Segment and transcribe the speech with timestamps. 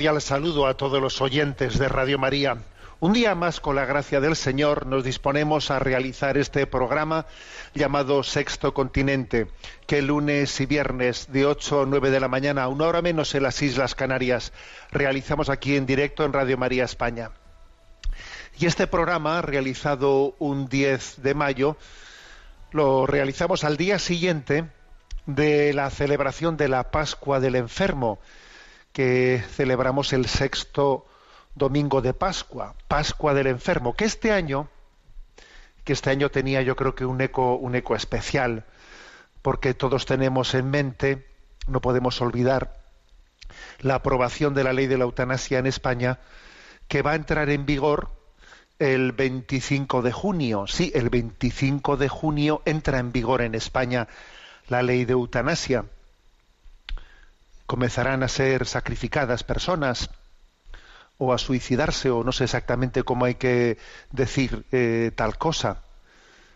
[0.00, 2.56] Cordial saludo a todos los oyentes de Radio María.
[3.00, 7.26] Un día más, con la gracia del Señor, nos disponemos a realizar este programa
[7.74, 9.48] llamado Sexto Continente,
[9.86, 13.42] que lunes y viernes de 8 a 9 de la mañana, una hora menos en
[13.42, 14.54] las Islas Canarias,
[14.90, 17.32] realizamos aquí en directo en Radio María España.
[18.58, 21.76] Y este programa, realizado un 10 de mayo,
[22.72, 24.64] lo realizamos al día siguiente
[25.26, 28.18] de la celebración de la Pascua del Enfermo,
[28.92, 31.06] que celebramos el sexto
[31.54, 34.68] domingo de Pascua, Pascua del Enfermo, que este año,
[35.84, 38.64] que este año tenía yo creo que un eco, un eco especial,
[39.42, 41.26] porque todos tenemos en mente,
[41.66, 42.80] no podemos olvidar,
[43.80, 46.18] la aprobación de la ley de la eutanasia en España,
[46.88, 48.10] que va a entrar en vigor
[48.78, 50.66] el 25 de junio.
[50.66, 54.08] Sí, el 25 de junio entra en vigor en España
[54.68, 55.84] la ley de eutanasia
[57.70, 60.10] comenzarán a ser sacrificadas personas
[61.18, 63.78] o a suicidarse o no sé exactamente cómo hay que
[64.10, 65.84] decir eh, tal cosa.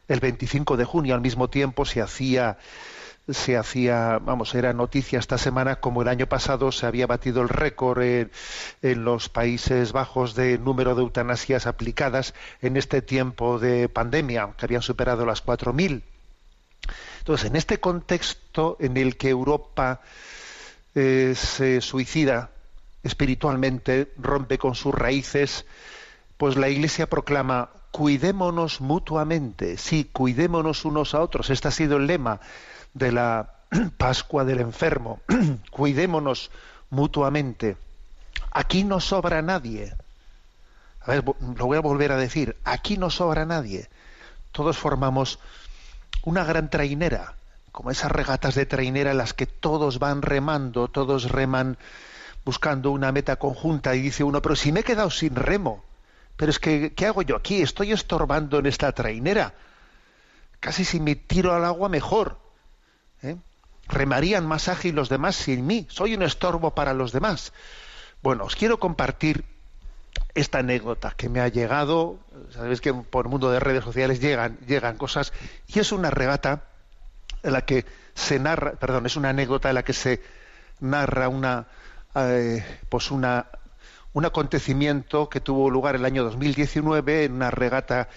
[0.09, 2.59] El 25 de junio al mismo tiempo se hacía
[3.29, 7.49] se hacía, vamos, era noticia esta semana como el año pasado se había batido el
[7.49, 8.33] récord en,
[8.83, 14.67] en los Países Bajos de número de eutanasias aplicadas en este tiempo de pandemia, que
[14.67, 16.03] habían superado las 4.000.
[17.21, 20.03] Entonces, en este contexto en el que Europa
[20.95, 22.51] eh, se suicida
[23.03, 25.67] espiritualmente, rompe con sus raíces,
[26.37, 31.51] pues la Iglesia proclama, cuidémonos mutuamente, sí, cuidémonos unos a otros.
[31.51, 32.41] Este ha sido el lema
[32.95, 33.55] de la
[33.99, 35.21] Pascua del Enfermo,
[35.71, 36.51] cuidémonos
[36.91, 37.77] mutuamente.
[38.51, 39.95] Aquí no sobra nadie.
[41.01, 43.89] A ver, lo voy a volver a decir, aquí no sobra nadie.
[44.53, 45.39] Todos formamos
[46.23, 47.35] una gran trainera,
[47.75, 51.77] como esas regatas de trainera en las que todos van remando, todos reman
[52.45, 55.85] buscando una meta conjunta y dice uno, pero si me he quedado sin remo,
[56.37, 57.63] pero es que, ¿qué hago yo aquí?
[57.63, 59.55] Estoy estorbando en esta trainera.
[60.61, 62.39] Casi si me tiro al agua mejor.
[63.23, 63.39] ¿eh?
[63.89, 65.89] Remarían más ágil los demás sin mí.
[65.91, 67.53] Soy un estorbo para los demás.
[68.23, 69.45] Bueno, os quiero compartir
[70.37, 72.21] esta anécdota que me ha llegado.
[72.51, 75.33] Sabéis que por el mundo de redes sociales llegan, llegan cosas.
[75.67, 76.69] Y es una regata
[77.45, 77.85] en la que
[78.15, 80.23] se narra, perdón, es una anécdota en la que se
[80.81, 81.67] narra una,
[82.15, 83.47] eh, pues una,
[84.13, 88.09] un acontecimiento que tuvo lugar el año 2019 en una regata.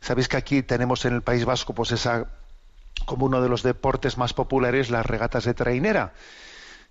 [0.00, 2.26] Sabéis que aquí tenemos en el País Vasco, pues esa,
[3.04, 6.14] como uno de los deportes más populares, las regatas de trainera.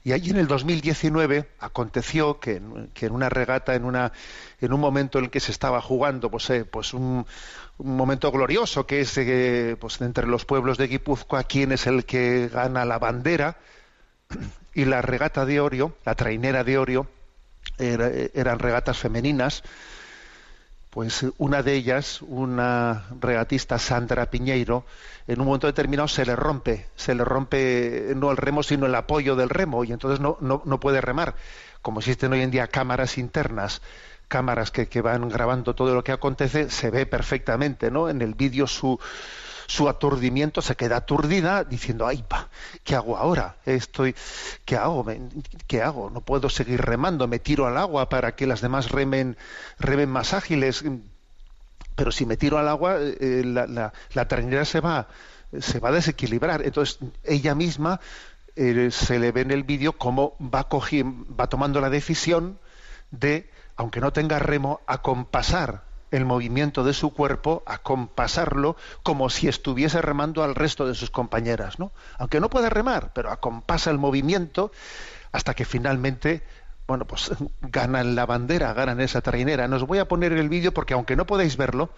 [0.03, 2.59] Y allí en el 2019 aconteció que,
[2.93, 4.11] que, en una regata, en, una,
[4.59, 7.25] en un momento en el que se estaba jugando, pues, eh, pues un,
[7.77, 12.47] momento glorioso, que es eh, pues entre los pueblos de Guipúzcoa, quién es el que
[12.47, 13.57] gana la bandera,
[14.73, 17.07] y la regata de Orio, la trainera de Orio,
[17.77, 19.63] era, eran regatas femeninas,
[20.91, 24.85] pues una de ellas, una regatista Sandra Piñeiro,
[25.25, 28.95] en un momento determinado se le rompe, se le rompe no el remo, sino el
[28.95, 31.35] apoyo del remo, y entonces no, no, no puede remar.
[31.81, 33.81] Como existen hoy en día cámaras internas,
[34.27, 38.09] cámaras que, que, van grabando todo lo que acontece, se ve perfectamente, ¿no?
[38.09, 38.99] En el vídeo su,
[39.71, 42.49] su aturdimiento, se queda aturdida diciendo, ay, pa,
[42.83, 43.55] ¿qué hago ahora?
[43.65, 44.13] Estoy,
[44.65, 45.05] ¿qué hago?
[45.65, 46.09] ¿Qué hago?
[46.09, 49.37] No puedo seguir remando, me tiro al agua para que las demás remen,
[49.79, 50.83] remen más ágiles.
[51.95, 55.07] Pero si me tiro al agua, eh, la, la, la trainera se va,
[55.57, 56.63] se va a desequilibrar.
[56.65, 58.01] Entonces, ella misma
[58.57, 62.59] eh, se le ve en el vídeo cómo va, cogi- va tomando la decisión
[63.11, 70.01] de, aunque no tenga remo, acompasar el movimiento de su cuerpo, acompasarlo como si estuviese
[70.01, 71.91] remando al resto de sus compañeras, ¿no?
[72.17, 74.71] Aunque no pueda remar, pero acompasa el movimiento
[75.31, 76.43] hasta que finalmente,
[76.85, 77.31] bueno, pues
[77.61, 79.67] ganan la bandera, ganan esa trainera.
[79.67, 81.91] Nos voy a poner el vídeo porque aunque no podáis verlo,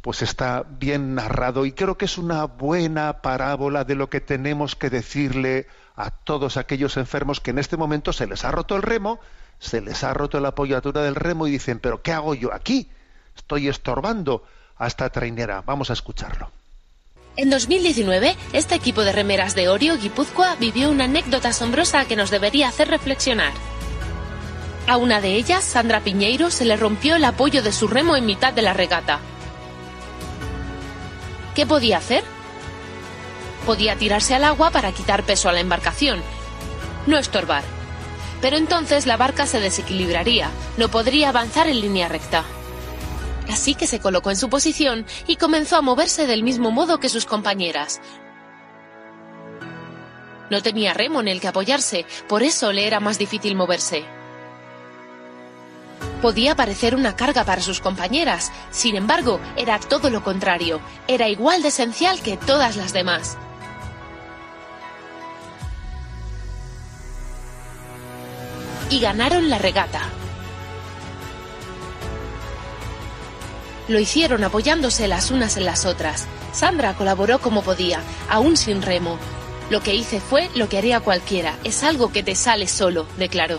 [0.00, 4.74] pues está bien narrado y creo que es una buena parábola de lo que tenemos
[4.74, 8.82] que decirle a todos aquellos enfermos que en este momento se les ha roto el
[8.82, 9.20] remo,
[9.58, 12.90] se les ha roto la apoyatura del remo y dicen, pero ¿qué hago yo aquí?
[13.40, 14.44] Estoy estorbando
[14.76, 15.62] a esta trainera.
[15.66, 16.50] Vamos a escucharlo.
[17.36, 22.30] En 2019, este equipo de remeras de Orio, Guipúzcoa, vivió una anécdota asombrosa que nos
[22.30, 23.52] debería hacer reflexionar.
[24.86, 28.26] A una de ellas, Sandra Piñeiro, se le rompió el apoyo de su remo en
[28.26, 29.20] mitad de la regata.
[31.54, 32.22] ¿Qué podía hacer?
[33.64, 36.22] Podía tirarse al agua para quitar peso a la embarcación,
[37.06, 37.64] no estorbar.
[38.42, 42.44] Pero entonces la barca se desequilibraría, no podría avanzar en línea recta.
[43.48, 47.08] Así que se colocó en su posición y comenzó a moverse del mismo modo que
[47.08, 48.00] sus compañeras.
[50.50, 54.04] No tenía remo en el que apoyarse, por eso le era más difícil moverse.
[56.20, 61.62] Podía parecer una carga para sus compañeras, sin embargo, era todo lo contrario, era igual
[61.62, 63.38] de esencial que todas las demás.
[68.90, 70.19] Y ganaron la regata.
[73.90, 76.28] Lo hicieron apoyándose las unas en las otras.
[76.52, 79.18] Sandra colaboró como podía, aún sin remo.
[79.68, 83.58] Lo que hice fue lo que haría cualquiera, es algo que te sale solo, declaró.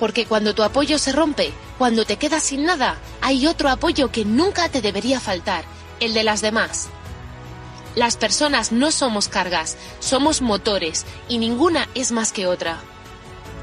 [0.00, 4.24] Porque cuando tu apoyo se rompe, cuando te quedas sin nada, hay otro apoyo que
[4.24, 5.62] nunca te debería faltar,
[6.00, 6.88] el de las demás.
[7.94, 12.80] Las personas no somos cargas, somos motores, y ninguna es más que otra.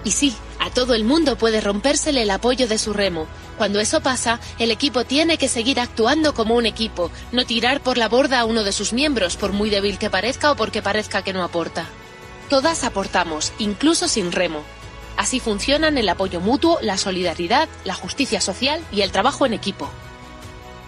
[0.05, 0.33] Y sí,
[0.63, 3.27] a todo el mundo puede rompérsele el apoyo de su remo.
[3.57, 7.97] Cuando eso pasa, el equipo tiene que seguir actuando como un equipo, no tirar por
[7.97, 11.21] la borda a uno de sus miembros, por muy débil que parezca o porque parezca
[11.21, 11.85] que no aporta.
[12.49, 14.63] Todas aportamos, incluso sin remo.
[15.17, 19.89] Así funcionan el apoyo mutuo, la solidaridad, la justicia social y el trabajo en equipo.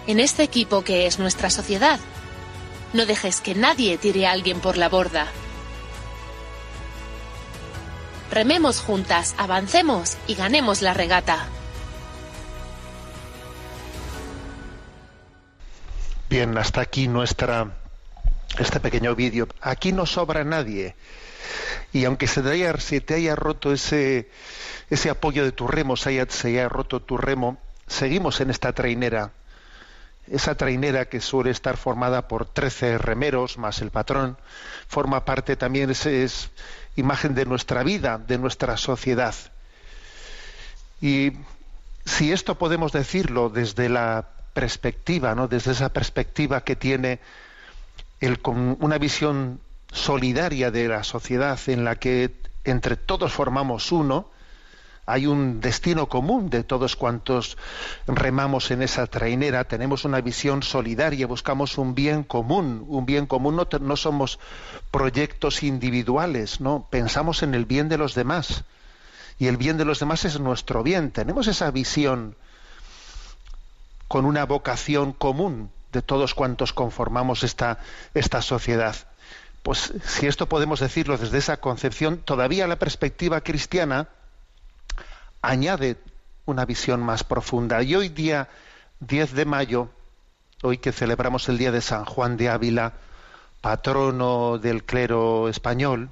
[0.07, 1.99] En este equipo que es nuestra sociedad,
[2.93, 5.27] no dejes que nadie tire a alguien por la borda.
[8.35, 11.47] Rememos juntas, avancemos y ganemos la regata.
[16.29, 17.71] Bien, hasta aquí nuestra
[18.59, 19.47] este pequeño vídeo.
[19.61, 20.95] Aquí no sobra nadie.
[21.93, 24.29] Y aunque se te haya, se te haya roto ese,
[24.89, 27.57] ese apoyo de tu remo, se haya, se haya roto tu remo,
[27.87, 29.31] seguimos en esta trainera.
[30.29, 34.37] Esa trainera que suele estar formada por 13 remeros más el patrón,
[34.89, 36.49] forma parte también, es, es
[36.95, 39.35] imagen de nuestra vida, de nuestra sociedad.
[41.01, 41.33] Y
[42.05, 45.47] si esto podemos decirlo desde la perspectiva, ¿no?
[45.47, 47.19] desde esa perspectiva que tiene
[48.21, 49.59] el, con una visión
[49.91, 52.31] solidaria de la sociedad en la que
[52.63, 54.31] entre todos formamos uno,
[55.05, 57.57] hay un destino común de todos cuantos
[58.07, 63.55] remamos en esa trainera, tenemos una visión solidaria, buscamos un bien común, un bien común,
[63.55, 64.39] no, no somos
[64.89, 68.63] proyectos individuales, no, pensamos en el bien de los demás.
[69.37, 71.11] Y el bien de los demás es nuestro bien.
[71.11, 72.37] Tenemos esa visión
[74.07, 77.79] con una vocación común de todos cuantos conformamos esta,
[78.13, 78.95] esta sociedad.
[79.61, 84.07] Pues si esto podemos decirlo desde esa concepción, todavía la perspectiva cristiana
[85.49, 85.97] añade
[86.45, 87.81] una visión más profunda.
[87.83, 88.49] Y hoy día
[88.99, 89.89] 10 de mayo,
[90.63, 92.93] hoy que celebramos el día de San Juan de Ávila,
[93.61, 96.09] patrono del clero español,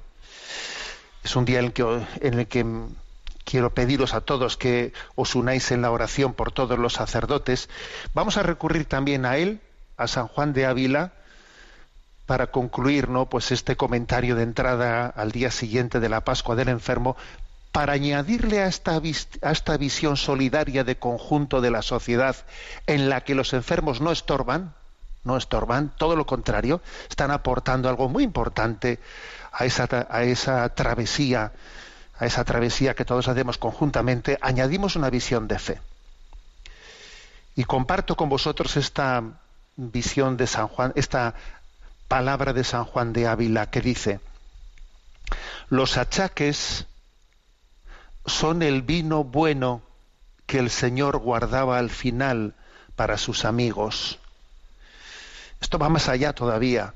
[1.22, 2.66] es un día en el que, en el que
[3.44, 7.68] quiero pediros a todos que os unáis en la oración por todos los sacerdotes.
[8.12, 9.60] Vamos a recurrir también a él,
[9.96, 11.12] a San Juan de Ávila,
[12.26, 13.28] para concluir ¿no?
[13.28, 17.16] pues este comentario de entrada al día siguiente de la Pascua del enfermo,
[17.74, 22.36] para añadirle a esta, visión solidaria de conjunto de la sociedad
[22.86, 24.74] en la que los enfermos no estorban,
[25.24, 29.00] no estorban, todo lo contrario, están aportando algo muy importante
[29.50, 31.50] a esa, a esa travesía,
[32.16, 35.80] a esa travesía que todos hacemos conjuntamente, añadimos una visión de fe.
[37.56, 39.20] Y comparto con vosotros esta
[39.74, 41.34] visión de San Juan, esta
[42.06, 44.20] palabra de San Juan de Ávila que dice,
[45.70, 46.86] los achaques
[48.26, 49.82] son el vino bueno
[50.46, 52.54] que el Señor guardaba al final
[52.96, 54.18] para sus amigos.
[55.60, 56.94] Esto va más allá todavía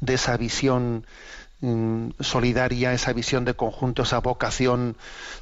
[0.00, 1.06] de esa visión
[1.60, 4.96] mm, solidaria, esa visión de conjunto, esa vocación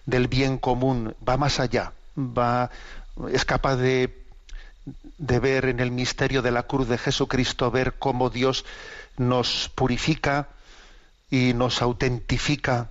[0.07, 2.71] del bien común, va más allá, va,
[3.33, 4.25] es capaz de,
[5.19, 8.65] de ver en el misterio de la cruz de Jesucristo, ver cómo Dios
[9.17, 10.49] nos purifica
[11.31, 12.91] y nos autentifica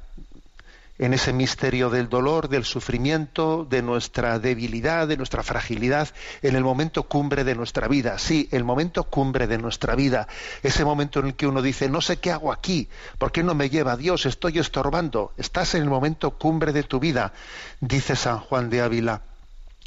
[0.99, 6.09] en ese misterio del dolor, del sufrimiento, de nuestra debilidad, de nuestra fragilidad,
[6.41, 8.19] en el momento cumbre de nuestra vida.
[8.19, 10.27] Sí, el momento cumbre de nuestra vida,
[10.61, 13.55] ese momento en el que uno dice, no sé qué hago aquí, ¿por qué no
[13.55, 14.25] me lleva Dios?
[14.25, 15.31] Estoy estorbando.
[15.37, 17.31] Estás en el momento cumbre de tu vida,
[17.79, 19.21] dice San Juan de Ávila.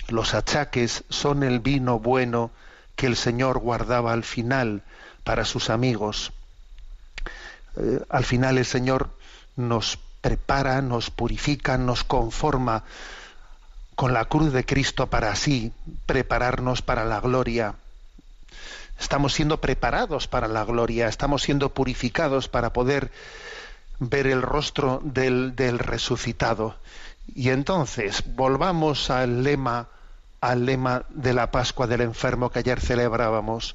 [0.09, 2.51] Los achaques son el vino bueno
[2.97, 4.83] que el Señor guardaba al final
[5.25, 6.33] para sus amigos.
[7.77, 9.11] Eh, al final el Señor
[9.57, 12.85] nos prepara, nos purifica, nos conforma
[13.95, 15.73] con la cruz de Cristo para así
[16.07, 17.75] prepararnos para la gloria.
[18.99, 23.11] Estamos siendo preparados para la gloria, estamos siendo purificados para poder
[23.99, 26.77] ver el rostro del, del resucitado.
[27.35, 29.89] Y entonces volvamos al lema,
[30.41, 33.75] al lema de la Pascua del enfermo que ayer celebrábamos.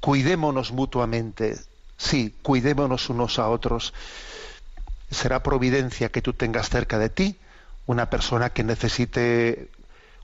[0.00, 1.58] Cuidémonos mutuamente.
[1.96, 3.94] Sí, cuidémonos unos a otros
[5.10, 7.38] será providencia que tú tengas cerca de ti
[7.86, 9.70] una persona que necesite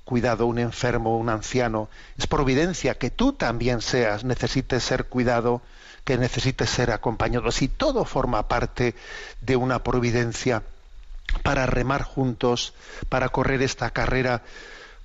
[0.05, 1.89] cuidado, un enfermo, un anciano.
[2.19, 5.63] Es providencia que tú también seas, necesites ser cuidado,
[6.05, 7.51] que necesites ser acompañado.
[7.51, 8.95] Si todo forma parte
[9.41, 10.63] de una providencia
[11.43, 12.75] para remar juntos,
[13.09, 14.43] para correr esta carrera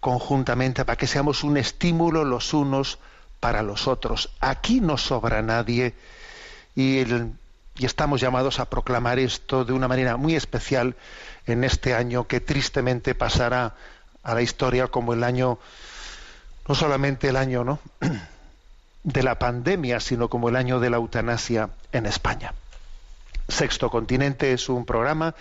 [0.01, 2.99] conjuntamente, para que seamos un estímulo los unos
[3.39, 4.31] para los otros.
[4.41, 5.95] Aquí no sobra nadie
[6.75, 7.33] y el,
[7.79, 10.95] y estamos llamados a proclamar esto de una manera muy especial
[11.47, 13.73] en este año que tristemente pasará
[14.21, 15.59] a la historia como el año,
[16.67, 17.79] no solamente el año ¿no?
[19.03, 22.53] de la pandemia, sino como el año de la eutanasia en España.
[23.47, 25.33] Sexto Continente es un programa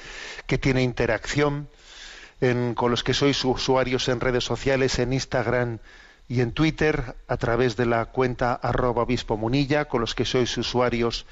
[0.47, 1.69] que tiene interacción
[2.77, 5.81] con los que sois usuarios en redes sociales, en Instagram
[6.29, 10.55] y en Twitter, a través de la cuenta arroba obispo munilla, con los que sois
[10.59, 11.25] usuarios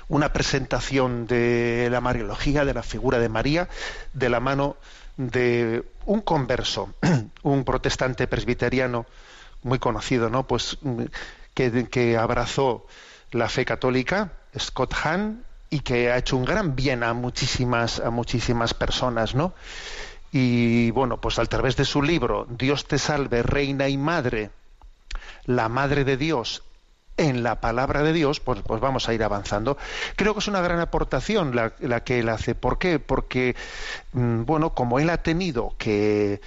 [0.07, 3.69] una presentación de la Mariología, de la figura de María,
[4.13, 4.77] de la mano
[5.17, 6.95] de un converso,
[7.43, 9.07] un protestante presbiteriano
[9.65, 10.47] muy conocido, ¿no?
[10.47, 10.79] Pues
[11.53, 12.87] que, que abrazó
[13.33, 18.11] la fe católica, Scott Hahn, y que ha hecho un gran bien a muchísimas, a
[18.11, 19.55] muchísimas personas, ¿no?
[20.33, 24.51] Y bueno, pues a través de su libro, Dios te salve, Reina y Madre,
[25.45, 26.63] la Madre de Dios
[27.17, 29.79] en la palabra de Dios, pues, pues vamos a ir avanzando.
[30.17, 32.55] Creo que es una gran aportación la, la que él hace.
[32.55, 32.99] ¿Por qué?
[32.99, 33.57] Porque,
[34.13, 36.41] mm, bueno, como él ha tenido que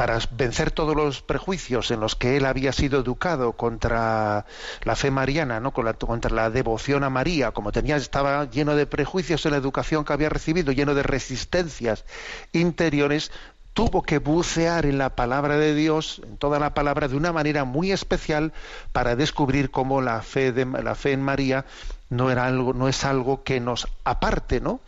[0.00, 4.46] para vencer todos los prejuicios en los que él había sido educado contra
[4.82, 5.72] la fe mariana, ¿no?
[5.72, 10.14] contra la devoción a María, como tenía, estaba lleno de prejuicios en la educación que
[10.14, 12.06] había recibido, lleno de resistencias
[12.54, 13.30] interiores,
[13.74, 17.64] tuvo que bucear en la palabra de Dios, en toda la palabra, de una manera
[17.64, 18.54] muy especial
[18.92, 21.66] para descubrir cómo la fe, de, la fe en María
[22.08, 24.80] no, era algo, no es algo que nos aparte, ¿no?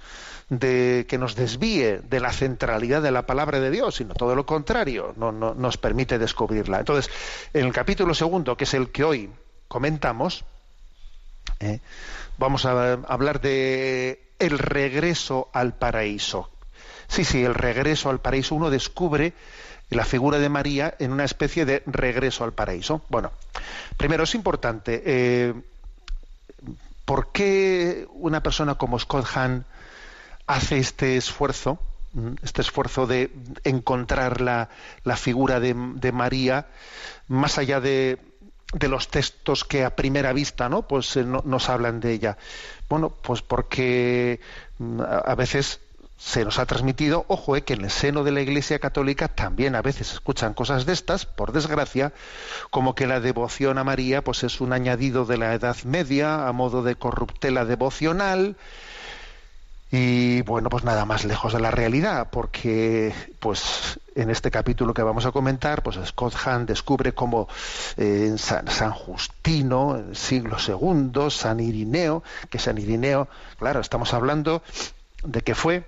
[0.59, 4.45] De que nos desvíe de la centralidad de la palabra de Dios, sino todo lo
[4.45, 6.81] contrario, no, no, nos permite descubrirla.
[6.81, 7.11] Entonces,
[7.55, 9.31] en el capítulo segundo, que es el que hoy
[9.67, 10.45] comentamos,
[11.61, 11.81] eh,
[12.37, 16.51] vamos a hablar de el regreso al paraíso.
[17.09, 18.55] Sí, sí, el regreso al paraíso.
[18.55, 19.33] Uno descubre
[19.89, 23.01] la figura de María en una especie de regreso al paraíso.
[23.09, 23.33] Bueno,
[23.97, 25.03] primero es importante.
[25.07, 25.55] Eh,
[27.07, 29.65] ¿Por qué una persona como Scott Hahn
[30.55, 31.79] hace este esfuerzo,
[32.13, 33.31] mm, este esfuerzo de
[33.65, 34.69] encontrar la,
[35.17, 35.75] figura de,
[36.13, 36.67] María,
[37.29, 38.19] más allá de,
[38.81, 40.83] los textos que a primera vista ¿no?
[40.89, 42.39] Pues, eh, nos hablan de ella.
[42.89, 44.41] Bueno, pues porque
[44.79, 45.81] mm, a veces
[46.25, 49.75] se nos ha transmitido, ojo, eh, que en el seno de la Iglesia Católica también
[49.75, 52.13] a veces escuchan cosas de estas, por desgracia,
[52.71, 56.53] como que la devoción a María pues es un añadido de la Edad Media a
[56.53, 58.57] modo de corruptela devocional,
[59.95, 65.03] y bueno, pues nada más lejos de la realidad, porque pues en este capítulo que
[65.03, 67.47] vamos a comentar, pues Scott Hahn descubre cómo
[67.99, 74.63] eh, San, San, Justino, en siglo II, San Irineo, que San Irineo, claro, estamos hablando
[75.25, 75.85] de que fue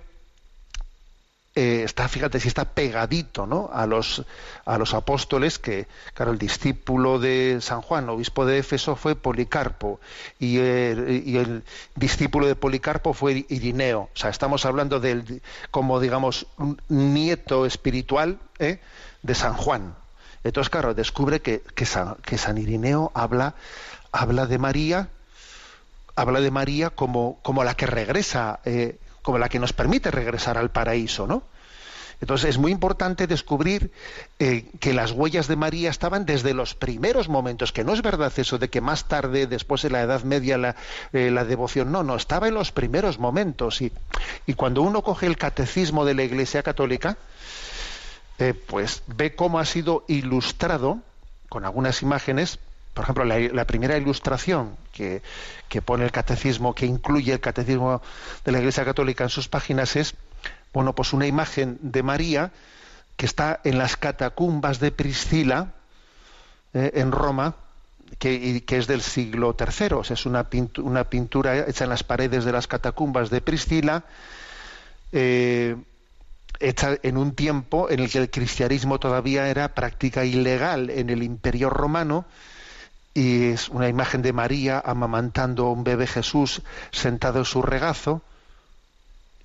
[1.57, 3.69] eh, está, fíjate si está pegadito ¿no?
[3.71, 4.25] a, los,
[4.65, 10.01] a los apóstoles, que, claro, el discípulo de San Juan, obispo de Éfeso, fue Policarpo,
[10.37, 11.63] y el,
[11.95, 14.09] discípulo de Policarpo fue Irineo.
[14.13, 18.81] O sea, estamos hablando del, como digamos, un nieto espiritual ¿eh?
[19.23, 19.95] de San Juan.
[20.43, 23.55] Entonces, claro, descubre que, que, San, que San Irineo habla,
[24.11, 25.07] habla de María,
[26.17, 30.57] habla de María como, como la que regresa eh, como la que nos permite regresar
[30.57, 31.41] al paraíso, ¿no?
[32.21, 33.91] Entonces es muy importante descubrir
[34.39, 38.31] eh, que las huellas de María estaban desde los primeros momentos, que no es verdad
[38.37, 40.75] eso de que más tarde, después de la Edad Media, la,
[41.11, 43.81] eh, devoción, no, no, estaba en los primeros momentos.
[43.81, 43.91] Y,
[44.45, 47.17] y, cuando uno coge el catecismo de la Iglesia Católica,
[48.37, 50.99] eh, pues ve cómo ha sido ilustrado
[51.49, 52.59] con algunas imágenes
[52.95, 55.21] por ejemplo, la, primera ilustración que,
[55.83, 58.01] pone el catecismo, que incluye el catecismo
[58.45, 60.15] de la Iglesia Católica en sus páginas es,
[60.73, 62.51] bueno, pues una imagen de María
[63.17, 65.73] que está en las catacumbas de Priscila,
[66.73, 67.55] eh, en Roma,
[68.17, 69.87] que, es del siglo III.
[69.95, 74.05] O sea, es una, una, pintura hecha en las paredes de las catacumbas de Priscila,
[75.11, 75.75] eh,
[76.61, 81.23] hecha en un tiempo en el que el cristianismo todavía era práctica ilegal en el
[81.23, 82.25] imperio romano,
[83.15, 88.21] y es una imagen de María amamantando a un bebé Jesús sentado en su regazo.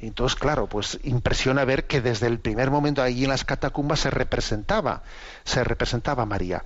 [0.00, 4.10] Entonces, claro, pues impresiona ver que desde el primer momento allí en las catacumbas se
[4.10, 5.04] representaba,
[5.44, 6.64] se representaba a María.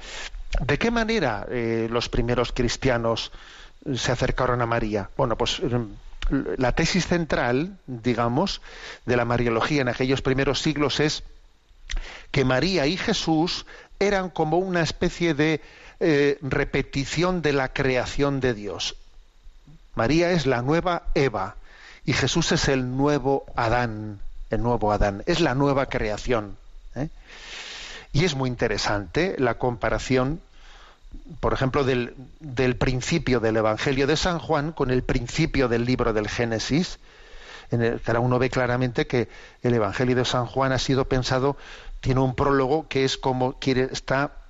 [0.60, 3.32] ¿De qué manera eh, los primeros cristianos
[3.94, 5.10] se acercaron a María?
[5.14, 5.88] Bueno, pues em,
[6.56, 8.62] la tesis central, digamos,
[9.04, 11.22] de la Mariología en aquellos primeros siglos es
[12.30, 13.66] que María y Jesús
[13.98, 15.60] eran como una especie de
[16.06, 18.94] eh, repetición de la creación de Dios.
[19.94, 21.56] María es la nueva Eva
[22.04, 26.58] y Jesús es el nuevo Adán, el nuevo Adán, es la nueva creación.
[26.94, 27.08] ¿eh?
[28.12, 30.42] Y es muy interesante la comparación,
[31.40, 32.14] por ejemplo, del,
[32.78, 36.98] principio del Evangelio de San Juan con el principio del libro del Génesis.
[37.70, 39.30] En el que uno ve claramente que
[39.62, 41.56] el Evangelio de San Juan ha sido pensado,
[42.02, 44.43] tiene un prólogo que es como quiere, está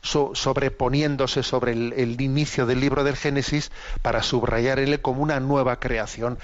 [0.00, 3.70] sobreponiéndose sobre el, inicio del libro del Génesis
[4.02, 6.38] para subrayar como una nueva creación.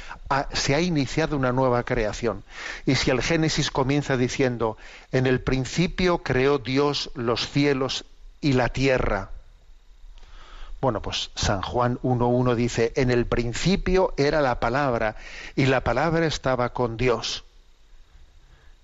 [0.53, 2.45] se ha iniciado una nueva creación.
[2.87, 4.77] Y si el Génesis comienza diciendo,
[5.13, 8.05] en el principio creó Dios los cielos
[8.41, 9.31] y la tierra.
[10.81, 15.17] Bueno, pues San Juan 1.1 dice, en el principio era la palabra
[15.57, 17.45] y la palabra estaba con Dios.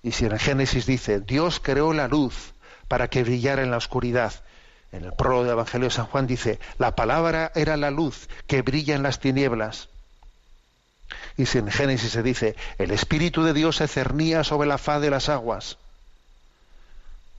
[0.03, 2.53] Y si en el Génesis dice, Dios creó la luz
[2.87, 4.33] para que brillara en la oscuridad,
[4.95, 8.61] en el prólogo del Evangelio de San Juan dice, la palabra era la luz que
[8.61, 9.89] brilla en las tinieblas.
[11.37, 15.01] Y si en Génesis se dice, el Espíritu de Dios se cernía sobre la faz
[15.01, 15.77] de las aguas.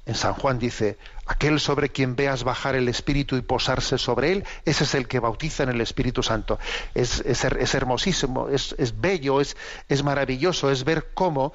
[0.04, 4.44] En San Juan dice, aquel sobre quien veas bajar el Espíritu y posarse sobre él,
[4.64, 6.60] ese es el que bautiza en el Espíritu Santo.
[6.94, 7.24] Es,
[7.74, 11.52] hermosísimo, es, bello, es maravilloso, es ver cómo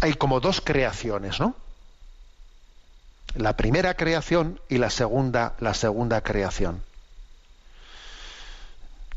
[0.00, 1.54] hay como dos creaciones, ¿no?
[3.34, 6.82] La primera creación y la segunda, la segunda creación.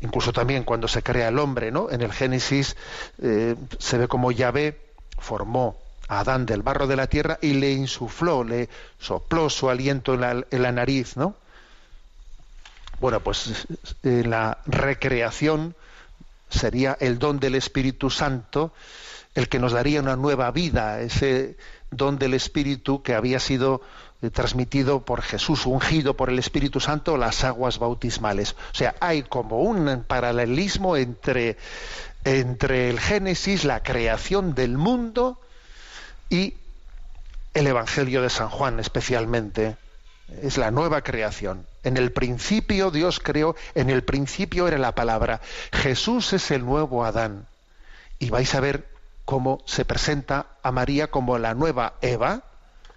[0.00, 1.90] Incluso también cuando se crea el hombre, ¿no?
[1.90, 2.76] En el Génesis
[3.22, 4.80] eh, se ve como Yahvé
[5.18, 10.14] formó a Adán del barro de la tierra y le insufló, le sopló su aliento
[10.14, 10.20] en
[10.62, 11.34] la, nariz, ¿no?
[13.00, 13.66] Bueno, pues
[14.02, 15.74] la recreación
[16.50, 18.72] sería el don del Espíritu Santo
[19.34, 21.56] el que nos daría una nueva vida, ese
[21.90, 23.80] don del Espíritu que había sido
[24.30, 28.52] transmitido por Jesús, ungido por el Espíritu Santo, las aguas bautismales.
[28.52, 31.56] O sea, hay como un paralelismo entre,
[32.24, 35.38] entre el Génesis, la creación del mundo,
[36.30, 36.54] y
[37.54, 39.76] el Evangelio de San Juan especialmente.
[40.42, 41.66] Es la nueva creación.
[41.84, 45.40] En el principio Dios creó, en el principio era la palabra.
[45.72, 47.46] Jesús es el nuevo Adán.
[48.18, 48.88] Y vais a ver
[49.24, 52.42] cómo se presenta a María como la nueva Eva,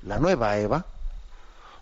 [0.02, 0.86] la nueva Eva.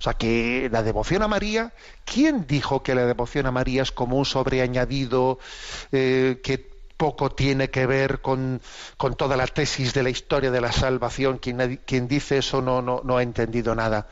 [0.06, 1.74] Sea que la devoción a María,
[2.06, 5.40] ¿quién dijo que la devoción a María es como un sobreañadido
[5.92, 6.60] eh, que
[6.96, 8.62] poco tiene que ver con,
[8.98, 11.40] con, toda la tesis de la historia de la salvación?
[11.40, 14.06] Quien, quien dice eso no, no, no, ha entendido nada.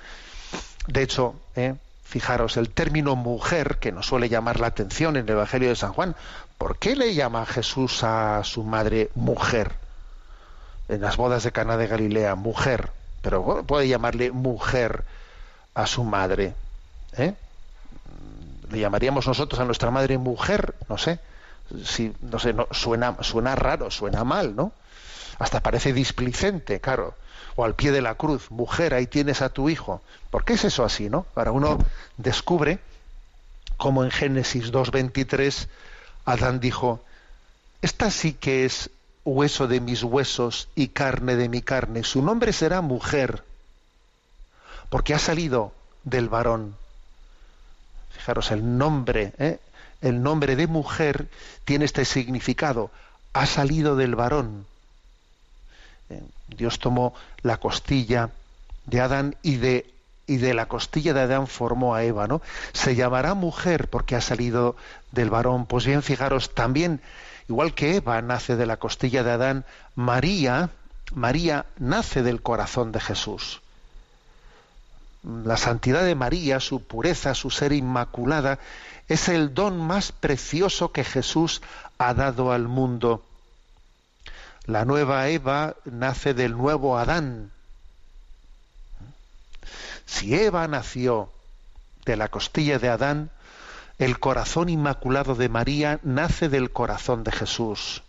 [0.88, 5.34] De hecho, eh, fijaros, el término mujer, que nos suele llamar la atención en el
[5.34, 6.16] Evangelio de San Juan,
[6.58, 9.74] ¿por qué le llama Jesús a su madre mujer?
[10.90, 12.90] en las bodas de Cana de Galilea, mujer,
[13.22, 15.06] pero puede llamarle mujer
[15.74, 16.54] a su madre.
[17.18, 17.34] ¿eh?
[18.70, 21.20] Le llamaríamos nosotros a nuestra madre mujer, no sé,
[21.86, 24.72] si, no sé, no, suena, suena raro, suena mal, ¿no?
[25.40, 27.16] Hasta parece displicente, claro.
[27.56, 30.02] O al pie de la cruz, mujer, ahí tienes a tu hijo.
[30.30, 31.24] ¿Por qué es eso así, no?
[31.34, 31.78] Para uno
[32.18, 32.80] descubre
[33.78, 35.68] cómo en Génesis 2.23
[36.26, 37.04] Adán dijo,
[37.82, 38.90] esta sí que es
[39.26, 42.04] hueso de mis huesos y carne de mi carne.
[42.04, 43.44] Su nombre será mujer,
[44.94, 46.76] porque ha salido del varón.
[48.12, 49.58] Fijaros, el nombre, ¿eh?
[50.02, 51.30] el nombre de mujer
[51.66, 52.92] tiene este significado.
[53.34, 54.68] Ha salido del varón.
[56.12, 58.30] Eh, Dios tomó la costilla
[58.86, 59.92] de Adán y de
[60.28, 62.44] y de la costilla de Adán formó a Eva, ¿no?
[62.74, 64.76] Se llamará mujer porque ha salido
[65.12, 65.66] del varón.
[65.66, 67.02] Pues bien, fijaros, también
[67.50, 70.70] Igual que Eva nace de la costilla de Adán, María,
[71.16, 73.63] María nace del corazón de Jesús.
[75.24, 78.60] La santidad de María, su pureza, su ser inmaculada,
[79.08, 81.62] es el don más precioso que Jesús
[81.98, 83.24] ha dado al mundo.
[84.66, 87.52] La nueva Eva nace del nuevo Adán.
[90.06, 91.32] Si Eva nació
[92.06, 93.30] de la costilla de Adán,
[94.00, 98.03] el corazón inmaculado de María nace del corazón de Jesús.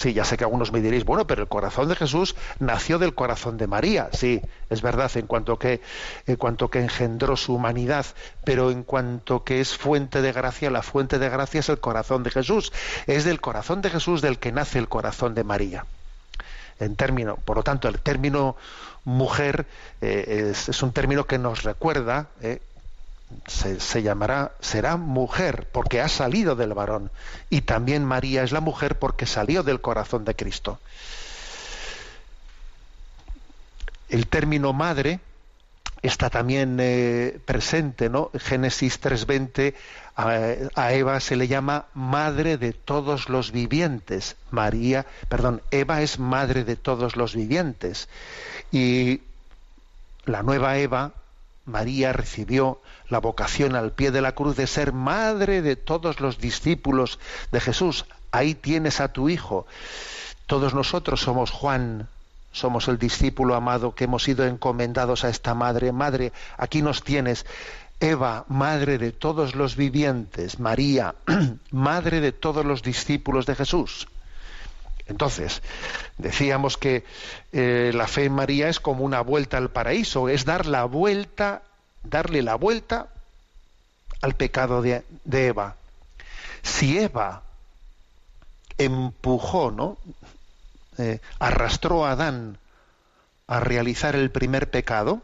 [0.00, 3.14] Sí, ya sé que algunos me diréis, bueno, pero el corazón de Jesús nació del
[3.14, 4.08] corazón de María.
[4.14, 5.82] Sí, es verdad, en cuanto que,
[6.26, 8.06] en cuanto que engendró su humanidad,
[8.42, 12.22] pero en cuanto que es fuente de gracia, la fuente de gracia es el corazón
[12.22, 12.72] de Jesús.
[13.06, 15.84] Es del corazón de Jesús del que nace el corazón de María.
[16.78, 18.56] En término, por lo tanto, el término
[19.04, 19.66] mujer
[20.00, 22.62] eh, es, es, un término que nos recuerda eh,
[23.46, 27.10] se, llamará, será mujer porque ha salido del varón.
[27.48, 30.78] Y también María es la mujer porque salió del corazón de Cristo.
[34.08, 35.20] El término madre
[36.02, 38.30] está también eh, presente, ¿no?
[38.34, 39.74] Génesis 3:20
[40.16, 44.36] a, a, Eva se le llama madre de todos los vivientes.
[44.50, 48.08] María, perdón, Eva es madre de todos los vivientes.
[48.72, 49.20] Y
[50.24, 51.12] la nueva Eva,
[51.70, 56.38] María recibió la vocación al pie de la cruz de ser madre de todos los
[56.38, 57.18] discípulos
[57.52, 58.04] de Jesús.
[58.32, 59.66] Ahí tienes a tu hijo.
[60.46, 62.08] Todos nosotros somos Juan,
[62.52, 65.92] somos el discípulo amado que hemos sido encomendados a esta madre.
[65.92, 67.46] Madre, aquí nos tienes.
[68.00, 70.58] Eva, madre de todos los vivientes.
[70.58, 71.14] María,
[71.70, 74.08] madre de todos los discípulos de Jesús.
[75.10, 75.60] Entonces,
[76.16, 77.04] decíamos que
[77.52, 81.62] eh, la fe en María es como una vuelta al paraíso, es dar la vuelta
[82.02, 83.08] darle la vuelta
[84.20, 85.76] al pecado de, Eva.
[86.62, 87.42] Si Eva
[88.78, 89.98] empujó, ¿no?
[90.98, 92.58] Eh, arrastró a Adán
[93.46, 95.22] a realizar el primer pecado,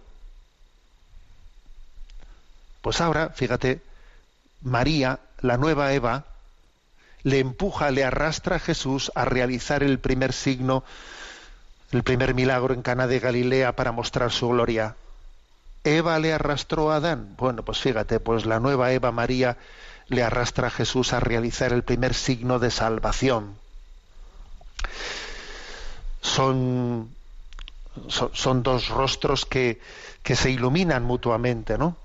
[2.80, 3.82] pues ahora, fíjate,
[4.62, 6.24] María, la nueva Eva,
[7.26, 10.84] le empuja, le arrastra a Jesús a realizar el primer signo,
[11.90, 14.94] el primer milagro en Cana de Galilea para mostrar su gloria.
[15.82, 17.34] Eva le arrastró a Adán.
[17.36, 19.56] Bueno, pues fíjate, pues la nueva Eva María
[20.06, 23.56] le arrastra a Jesús a realizar el primer signo de salvación.
[26.20, 27.10] Son,
[28.06, 29.80] son, dos rostros que,
[30.22, 31.96] que se iluminan mutuamente, ¿no?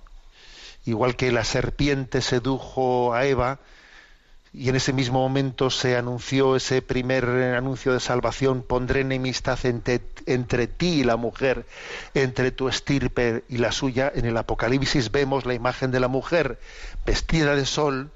[0.84, 3.60] Igual que la serpiente sedujo a Eva,
[4.54, 10.02] y en ese mismo momento se anunció ese primer anuncio de salvación, pondré enemistad entre,
[10.26, 11.66] entre, ti y la mujer,
[12.14, 14.12] entre tu estirpe y la suya.
[14.14, 16.60] En el Apocalipsis vemos la imagen de la mujer
[17.06, 18.12] vestida de sol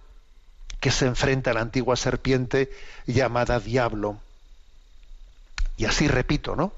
[0.82, 2.70] que se enfrenta a la antigua serpiente
[3.08, 4.20] llamada diablo.
[5.78, 6.74] Y así repito, ¿no?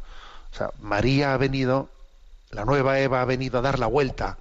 [0.82, 1.89] María ha venido,
[2.52, 4.38] la nueva Eva ha venido a dar la vuelta,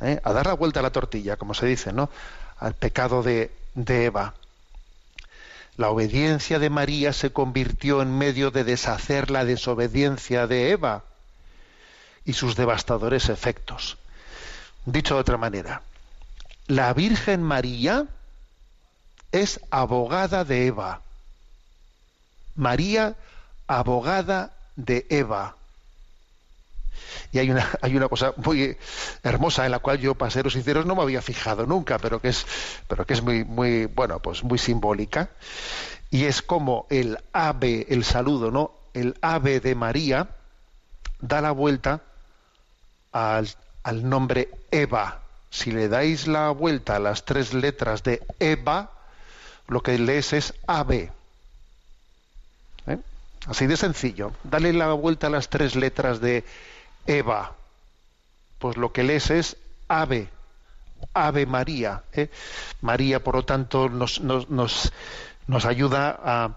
[0.00, 0.20] ¿eh?
[0.22, 2.08] a dar la vuelta a la tortilla, como se dice, ¿no?
[2.58, 4.34] Al pecado de, de Eva
[5.76, 11.04] la obediencia de María se convirtió en medio de deshacer la desobediencia de Eva
[12.24, 13.96] y sus devastadores efectos.
[14.84, 15.82] Dicho de otra manera,
[16.66, 18.06] la Virgen María
[19.32, 21.00] es abogada de Eva.
[22.56, 23.16] María,
[23.66, 25.56] abogada de Eva.
[27.32, 28.76] Y hay una, hay una cosa muy
[29.22, 32.28] hermosa en la cual yo, para seros sinceros, no me había fijado nunca, pero que
[32.28, 32.46] es,
[32.88, 35.30] pero que es muy, muy, bueno, pues muy simbólica.
[36.10, 38.72] Y es como el ave, el saludo, ¿no?
[38.94, 40.28] El ave de María
[41.20, 42.02] da la vuelta
[43.12, 43.48] al,
[43.82, 45.22] al nombre Eva.
[45.50, 48.90] Si le dais la vuelta a las tres letras de Eva,
[49.68, 51.12] lo que lees es ave.
[52.86, 52.98] ¿Eh?
[53.46, 54.32] Así de sencillo.
[54.44, 56.44] Dale la vuelta a las tres letras de
[57.06, 57.52] Eva.
[58.58, 59.56] Pues lo que lees es
[59.88, 60.28] ave,
[61.14, 62.02] ave María.
[62.12, 62.30] ¿eh?
[62.80, 64.92] María, por lo tanto, nos, nos, nos,
[65.46, 66.50] nos ayuda a,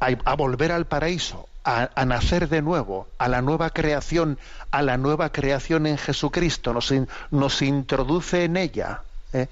[0.00, 4.38] a, volver al paraíso, a, nacer de nuevo, a la nueva creación,
[4.70, 6.92] a la nueva creación en Jesucristo, nos,
[7.30, 9.02] nos introduce en ella.
[9.32, 9.48] ¿eh?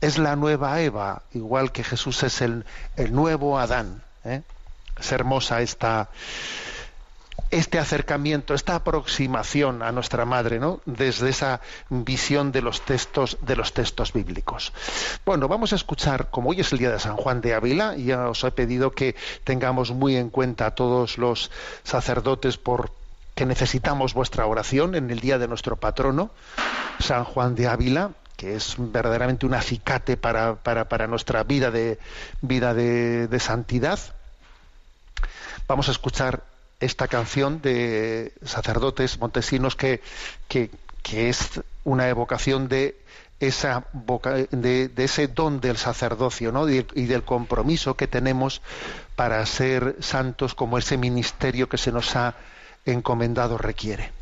[0.00, 2.64] Es la nueva Eva, igual que Jesús es el,
[2.96, 4.02] el nuevo Adán.
[4.24, 4.42] ¿eh?
[4.98, 6.08] Es hermosa esta,
[7.50, 10.80] este acercamiento, esta aproximación a nuestra madre, ¿no?
[10.86, 14.72] Desde esa visión de los textos, de los textos bíblicos.
[15.24, 18.28] Bueno, vamos a escuchar, como hoy es el día de San Juan de Ávila, ya
[18.28, 21.50] os he pedido que tengamos muy en cuenta a todos los
[21.84, 22.90] sacerdotes por
[23.34, 26.30] que necesitamos vuestra oración en el día de nuestro patrono,
[27.00, 31.98] San Juan de Ávila, que es verdaderamente un acicate para, para, para nuestra vida de
[32.40, 33.98] vida de, de santidad.
[35.66, 36.42] Vamos a escuchar
[36.84, 40.00] esta canción de sacerdotes montesinos que,
[40.48, 40.70] que,
[41.02, 42.96] que es una evocación de
[43.40, 43.84] esa
[44.50, 46.68] de, de, ese don del sacerdocio ¿no?
[46.68, 48.62] y, y del compromiso que tenemos
[49.16, 52.34] para ser santos como ese ministerio que se nos ha
[52.84, 54.12] encomendado requiere.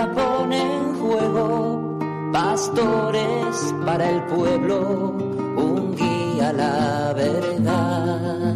[0.00, 1.98] Pone en juego
[2.32, 5.12] pastores para el pueblo,
[5.56, 8.54] un guía a la verdad.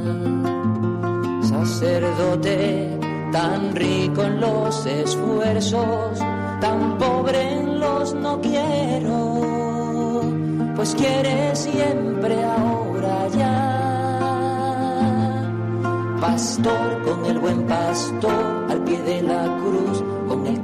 [1.42, 2.98] Sacerdote,
[3.32, 6.18] tan rico en los esfuerzos,
[6.60, 10.22] tan pobre en los no quiero,
[10.74, 13.82] pues quiere siempre ahora ya.
[16.20, 20.02] Pastor con el buen pastor al pie de la cruz,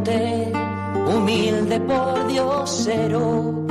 [0.00, 0.52] Sacerdote
[1.14, 3.66] humilde por Diosero,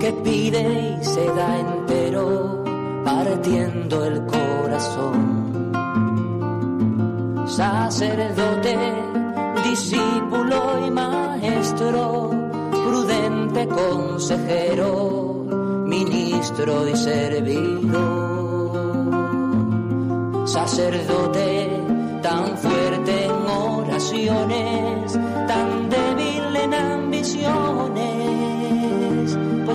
[0.00, 2.64] que pide y se da entero,
[3.04, 5.72] partiendo el corazón.
[7.46, 8.76] Sacerdote,
[9.68, 12.30] discípulo y maestro,
[12.72, 15.44] prudente consejero,
[15.86, 18.18] ministro y servidor.
[20.44, 21.70] Sacerdote,
[22.22, 25.18] tan fuerte en oraciones,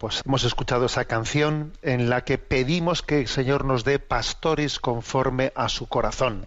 [0.00, 4.80] pues hemos escuchado esa canción en la que pedimos que el Señor nos dé pastores
[4.80, 6.46] conforme a su corazón.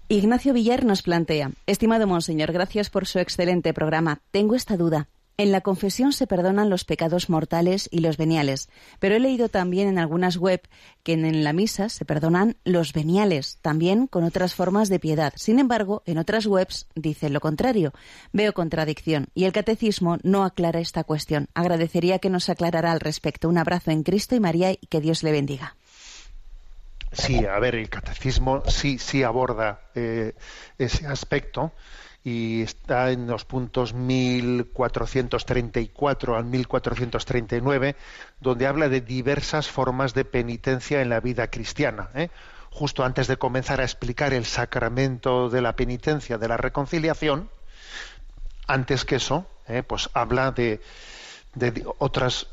[0.08, 4.20] Ignacio Villar nos plantea, estimado monseñor, gracias por su excelente programa.
[4.30, 5.08] Tengo esta duda.
[5.38, 8.68] En la confesión se perdonan los pecados mortales y los veniales,
[8.98, 10.60] pero he leído también en algunas web
[11.02, 15.32] que en la misa se perdonan los veniales, también con otras formas de piedad.
[15.36, 17.92] Sin embargo, en otras webs dice lo contrario.
[18.32, 21.48] Veo contradicción y el catecismo no aclara esta cuestión.
[21.54, 23.48] Agradecería que nos aclarara al respecto.
[23.48, 25.76] Un abrazo en Cristo y María y que Dios le bendiga.
[27.12, 30.34] Sí, a ver, el catecismo sí, sí aborda eh,
[30.78, 31.72] ese aspecto
[32.24, 37.96] y está en los puntos 1434 al 1439,
[38.40, 42.10] donde habla de diversas formas de penitencia en la vida cristiana.
[42.14, 42.30] ¿eh?
[42.70, 47.50] Justo antes de comenzar a explicar el sacramento de la penitencia, de la reconciliación,
[48.68, 49.82] antes que eso, ¿eh?
[49.82, 50.80] pues habla de,
[51.98, 52.46] otras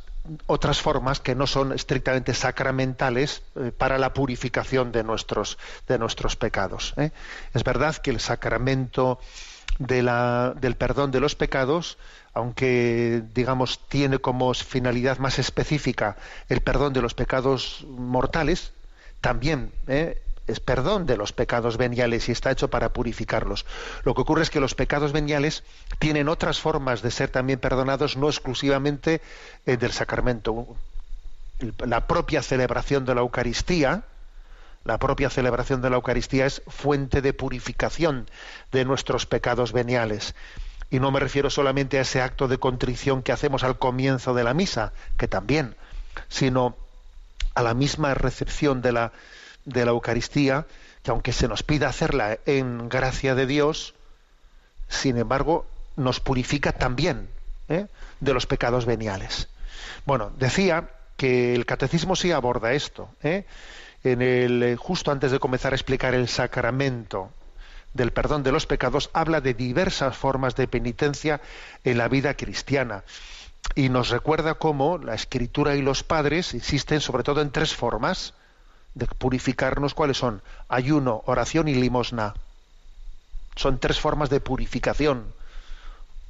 [0.47, 6.36] otras formas que no son estrictamente sacramentales eh, para la purificación de nuestros de nuestros
[6.36, 6.93] pecados.
[7.53, 9.19] Es verdad que el sacramento
[9.80, 11.98] de la, del perdón de los pecados,
[12.34, 16.18] aunque digamos tiene como finalidad más específica
[16.50, 18.72] el perdón de los pecados mortales,
[19.22, 20.22] también ¿eh?
[20.48, 23.65] es perdón de los pecados veniales y está hecho para purificarlos.
[24.04, 25.63] Lo que ocurre es que los pecados veniales
[26.00, 29.22] tienen otras formas de ser también perdonados, no exclusivamente
[29.65, 30.68] eh, del sacramento.
[31.86, 34.04] La propia celebración de la Eucaristía,
[34.86, 38.30] la propia celebración de la Eucaristía es fuente de purificación
[38.72, 40.36] de nuestros pecados veniales.
[40.89, 44.44] Y no me refiero solamente a ese acto de contrición que hacemos al comienzo de
[44.44, 45.76] la misa, que también,
[46.28, 46.76] sino
[47.54, 49.12] a la misma recepción de la,
[49.65, 50.65] de la Eucaristía,
[51.04, 53.94] que aunque se nos pida hacerla en gracia de Dios,
[54.88, 57.30] sin embargo, nos purifica también
[57.68, 57.86] ¿eh?
[58.20, 59.48] de los pecados veniales.
[60.06, 63.10] Bueno, decía que el catecismo sí aborda esto.
[63.22, 63.46] ¿eh?
[64.03, 67.31] En el, eh, justo antes de comenzar a explicar el sacramento
[67.93, 71.41] del perdón de los pecados, habla de diversas formas de penitencia
[71.83, 73.03] en la vida cristiana
[73.75, 78.33] y nos recuerda cómo la escritura y los padres insisten sobre todo en tres formas
[78.93, 79.93] de purificarnos.
[79.93, 80.41] ¿Cuáles son?
[80.67, 82.35] Ayuno, oración y limosna.
[83.55, 85.33] Son tres formas de purificación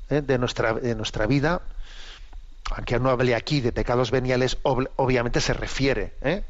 [0.09, 0.21] ¿eh?
[0.21, 0.73] de, nuestra,
[1.27, 1.61] vida.
[2.71, 6.43] Aunque no hable aquí de pecados veniales, ob- obviamente se refiere, ¿eh?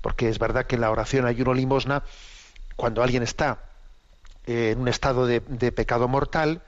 [0.00, 2.02] Porque es verdad que la oración ayuno limosna,
[2.76, 3.58] cuando alguien está
[4.46, 5.40] eh, en un estado de,
[5.72, 6.62] pecado mortal,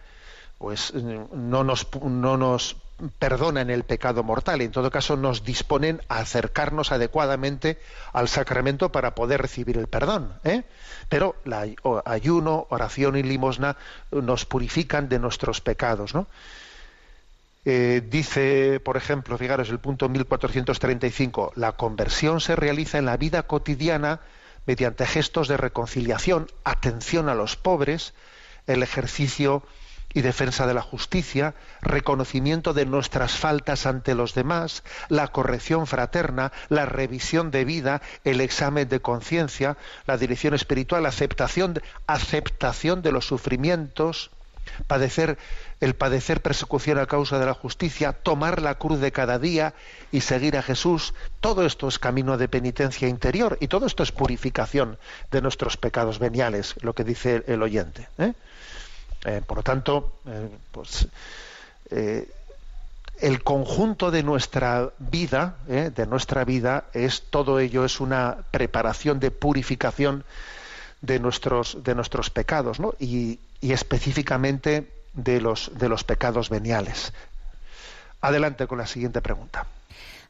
[0.59, 2.77] pues eh, no nos, no nos
[3.19, 7.81] perdonan el pecado mortal, en todo caso nos disponen a acercarnos adecuadamente
[8.13, 10.33] al sacramento para poder recibir el perdón.
[10.45, 10.63] ¿eh?
[11.09, 11.67] Pero la
[12.05, 13.77] ayuno, oración y limosna
[14.11, 16.15] nos purifican de nuestros pecados.
[16.15, 16.27] ¿no?
[17.65, 23.45] Eh, dice, por ejemplo, fijaros el punto 1435, la conversión se realiza en la vida
[23.45, 24.21] cotidiana
[24.67, 28.15] mediante gestos de reconciliación, atención a los pobres,
[28.67, 29.63] el ejercicio
[30.13, 36.53] y defensa de la justicia, reconocimiento de nuestras faltas ante los demás, la corrección fraterna,
[36.69, 43.27] la revisión de vida, el examen de conciencia, la dirección espiritual, aceptación, aceptación de los
[43.27, 44.31] sufrimientos,
[44.87, 45.39] padecer
[45.83, 49.75] el padecer persecución a causa de la justicia, tomar la cruz de cada día
[50.13, 54.13] y seguir a Jesús, todo esto es camino de penitencia interior y todo esto es
[54.13, 54.97] purificación
[55.33, 58.09] de nuestros pecados veniales, lo que dice el oyente.
[58.19, 58.33] ¿eh?
[59.25, 61.09] Eh, por lo tanto, eh, pues
[63.21, 69.31] el conjunto de nuestra vida, de nuestra vida, es todo ello es una preparación de
[69.31, 70.25] purificación
[71.01, 72.95] de nuestros, de nuestros pecados, ¿no?
[72.99, 77.15] y, y específicamente de los, de los pecados veniales.
[78.21, 79.67] Adelante con la siguiente pregunta.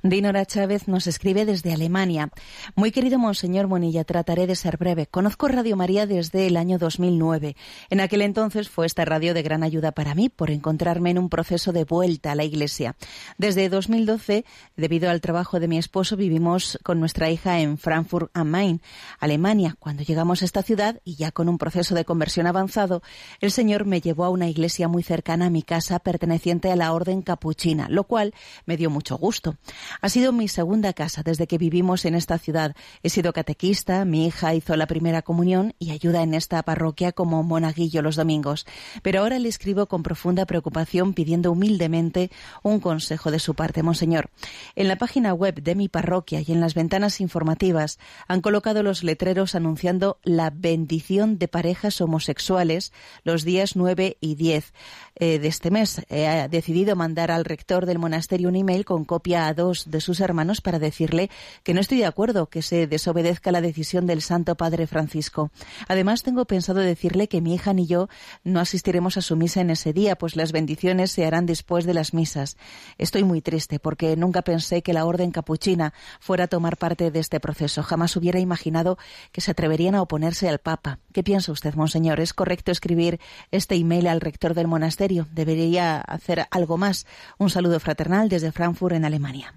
[0.04, 2.30] Dinora Chávez nos escribe desde Alemania.
[2.74, 5.06] Muy querido Monseñor Monilla, trataré de ser breve.
[5.06, 7.54] Conozco Radio María desde el año 2009.
[7.88, 11.28] En aquel entonces fue esta radio de gran ayuda para mí por encontrarme en un
[11.28, 12.96] proceso de vuelta a la Iglesia.
[13.38, 14.44] Desde 2012,
[14.76, 18.82] debido al trabajo de mi esposo, vivimos con nuestra hija en Frankfurt am Main,
[19.20, 19.76] Alemania.
[19.78, 23.02] Cuando llegamos a esta ciudad y ya con un proceso de conversión avanzado,
[23.40, 26.92] el Señor me llevó a una iglesia muy cercana a mi casa perteneciente a la
[26.92, 28.34] Orden Capuchina, lo cual
[28.66, 29.56] me dio mucho gusto.
[30.00, 32.74] Ha sido mi segunda casa desde que vivimos en esta ciudad.
[33.02, 37.42] He sido catequista, mi hija hizo la primera comunión y ayuda en esta parroquia como
[37.42, 38.66] monaguillo los domingos.
[39.02, 42.30] Pero ahora le escribo con profunda preocupación pidiendo humildemente
[42.62, 44.30] un consejo de su parte, Monseñor.
[44.76, 49.04] En la página web de mi parroquia y en las ventanas informativas han colocado los
[49.04, 52.92] letreros anunciando la bendición de parejas homosexuales
[53.24, 54.72] los días 9 y 10
[55.16, 56.02] eh, de este mes.
[56.08, 60.20] He decidido mandar al rector del monasterio un email con copia a dos de sus
[60.20, 61.30] hermanos para decirle
[61.62, 65.50] que no estoy de acuerdo que se desobedezca la decisión del Santo Padre Francisco.
[65.88, 68.08] Además, tengo pensado decirle que mi hija ni yo
[68.44, 71.94] no asistiremos a su misa en ese día, pues las bendiciones se harán después de
[71.94, 72.56] las misas.
[72.98, 77.20] Estoy muy triste porque nunca pensé que la orden capuchina fuera a tomar parte de
[77.20, 77.82] este proceso.
[77.82, 78.98] Jamás hubiera imaginado
[79.32, 80.98] que se atreverían a oponerse al Papa.
[81.12, 82.20] ¿Qué piensa usted, Monseñor?
[82.20, 83.20] ¿Es correcto escribir
[83.50, 85.26] este email al rector del monasterio?
[85.32, 87.06] ¿Debería hacer algo más?
[87.38, 89.54] Un saludo fraternal desde Frankfurt, en Alemania.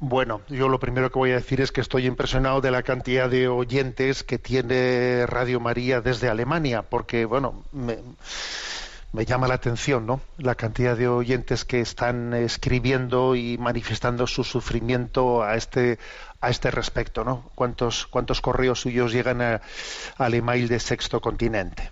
[0.00, 3.28] Bueno, yo lo primero que voy a decir es que estoy impresionado de la cantidad
[3.28, 7.98] de oyentes que tiene Radio María desde Alemania, porque, bueno, me,
[9.26, 10.20] llama la atención, ¿no?
[10.36, 15.98] La cantidad de oyentes que están escribiendo y manifestando su sufrimiento a este
[16.40, 17.50] a este respecto, ¿no?
[17.56, 21.90] ¿Cuántos, cuántos correos suyos llegan al email de Sexto Continente?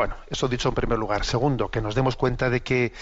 [0.00, 1.26] Bueno, eso dicho en primer lugar.
[1.26, 2.94] Segundo, que nos demos cuenta de que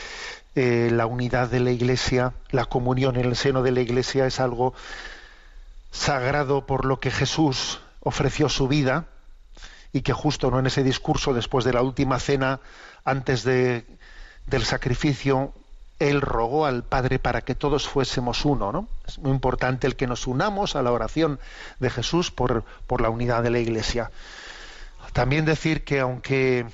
[0.56, 4.40] eh, la unidad de la Iglesia, la comunión en el seno de la Iglesia es
[4.40, 4.74] algo
[5.92, 9.04] sagrado por lo que Jesús ofreció su vida
[9.92, 12.58] y que justo no en ese discurso después de la última cena,
[13.04, 13.86] antes de,
[14.46, 15.52] del sacrificio,
[16.00, 18.88] él rogó al Padre para que todos fuésemos uno, ¿no?
[19.06, 21.38] Es muy importante el que nos unamos a la oración
[21.78, 24.10] de Jesús por la unidad de la Iglesia.
[25.12, 26.66] También decir que aunque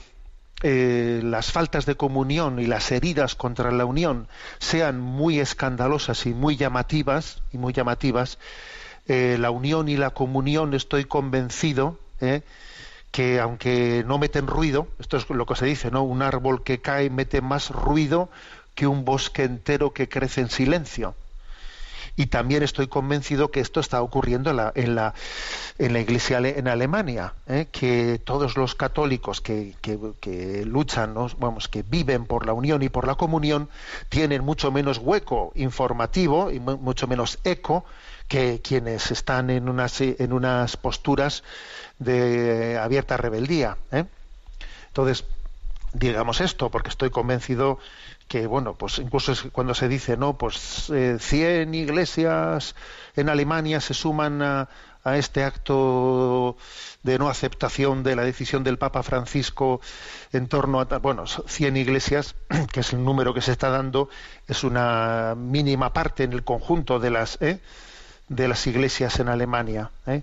[0.67, 6.33] eh, las faltas de comunión y las heridas contra la unión sean muy escandalosas y
[6.33, 8.39] muy llamativas y muy llamativas,
[9.07, 12.41] eh, la unión y la comunión estoy convencido eh,
[13.11, 16.03] que aunque no meten ruido, esto es lo que se dice, ¿no?
[16.03, 18.31] Un árbol que cae mete más ruido
[18.75, 21.15] que un bosque entero que crece en silencio.
[22.17, 25.15] Y también estoy convencido que esto está ocurriendo en la, en la,
[25.79, 27.67] en la Iglesia en Alemania, ¿eh?
[27.73, 33.07] que todos los católicos que, que- luchan, vamos, que viven por la unión y por
[33.07, 33.69] la comunión,
[34.09, 37.85] tienen mucho menos hueco informativo y mu- mucho menos eco
[38.29, 41.43] que quienes están en unas, en unas posturas
[41.99, 43.77] de abierta rebeldía.
[43.91, 44.05] ¿eh?
[44.89, 45.25] Entonces,
[45.93, 47.79] digamos esto, porque estoy convencido
[48.29, 52.75] que, bueno, pues incluso cuando se dice, no, pues eh, 100 iglesias
[53.17, 54.69] en Alemania se suman a,
[55.05, 56.57] a este acto
[57.03, 59.81] de no aceptación de la decisión del Papa Francisco
[60.33, 62.35] en torno a, bueno, 100 iglesias,
[62.73, 64.09] que es el número que se está dando,
[64.49, 67.61] es una mínima parte en el conjunto de las, ¿eh?
[68.29, 69.91] de las iglesias en Alemania.
[70.07, 70.23] ¿eh?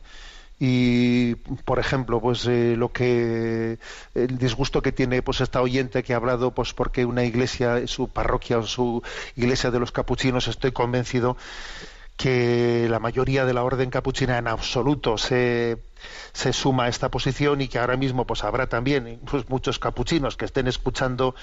[0.64, 1.34] Y
[1.66, 3.80] por ejemplo pues eh, lo que
[4.14, 8.10] el disgusto que tiene pues esta oyente que ha hablado pues porque una iglesia su
[8.10, 9.02] parroquia o su
[9.36, 11.36] iglesia de los capuchinos estoy convencido
[12.16, 15.80] que la mayoría de la orden capuchina en absoluto se,
[16.32, 20.46] suma a esta posición y que ahora mismo pues habrá también pues, muchos capuchinos que
[20.46, 21.34] estén escuchando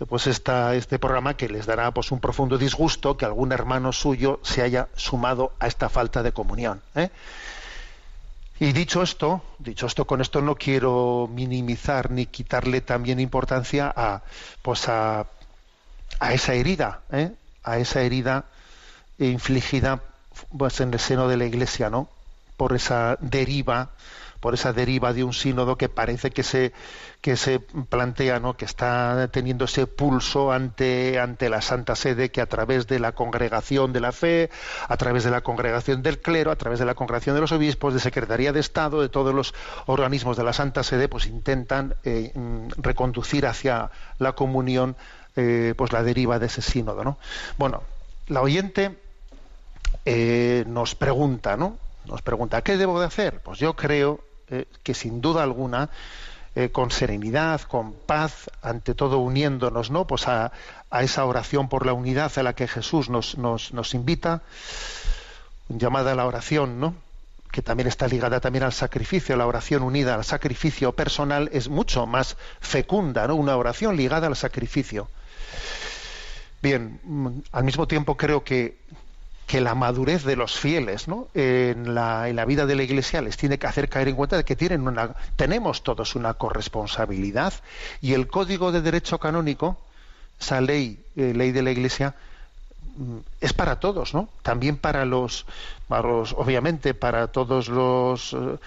[0.00, 3.92] eh, pues esta, este programa que les dará pues un profundo disgusto que algún hermano
[3.92, 7.10] suyo se haya sumado a esta falta de comunión ¿eh?
[8.64, 14.22] Y dicho esto, dicho esto, con esto no quiero minimizar ni quitarle también importancia a,
[14.62, 15.26] pues a,
[16.18, 17.32] a esa herida, ¿eh?
[17.62, 18.46] a esa herida
[19.18, 20.00] infligida
[20.56, 22.08] pues en el seno de la Iglesia, ¿no?
[22.56, 23.90] Por esa deriva,
[24.44, 26.74] por esa deriva de un sínodo que parece que se
[27.22, 28.58] que se plantea, ¿no?
[28.58, 33.12] que está teniendo ese pulso ante ante la Santa Sede que a través de la
[33.12, 34.50] congregación de la fe,
[34.86, 37.94] a través de la congregación del clero, a través de la congregación de los obispos,
[37.94, 39.54] de Secretaría de Estado, de todos los
[39.86, 42.30] organismos de la Santa Sede, pues intentan eh,
[42.76, 44.94] reconducir hacia la comunión
[45.36, 47.16] eh, pues la deriva de ese sínodo, ¿no?
[47.56, 47.82] Bueno,
[48.26, 48.98] la oyente
[50.04, 51.78] eh, nos pregunta, ¿no?
[52.04, 53.40] Nos pregunta, ¿qué debo de hacer?
[53.40, 55.90] Pues yo creo eh, que sin duda alguna,
[56.54, 60.06] eh, con serenidad, con paz, ante todo uniéndonos, ¿no?
[60.06, 60.52] Pues a,
[60.90, 64.42] a, esa oración por la unidad a la que Jesús nos, nos, nos invita,
[65.68, 66.94] llamada a la oración, ¿no?
[67.54, 72.04] que también está ligada también al sacrificio, la oración unida al sacrificio personal es mucho
[72.04, 73.36] más fecunda, ¿no?
[73.36, 75.08] Una oración ligada al sacrificio.
[76.60, 78.78] Bien, mm, al mismo tiempo creo que
[79.46, 81.28] que la madurez de los fieles ¿no?
[81.34, 84.36] en, la, en, la, vida de la Iglesia les tiene que hacer caer en cuenta
[84.36, 87.52] de que tienen una, tenemos todos una corresponsabilidad
[88.00, 89.76] y el Código de Derecho Canónico,
[90.40, 92.14] esa ley, eh, ley de la Iglesia,
[93.40, 94.28] es para todos, ¿no?
[94.42, 95.46] También para los,
[95.88, 98.58] para los obviamente para todos los eh,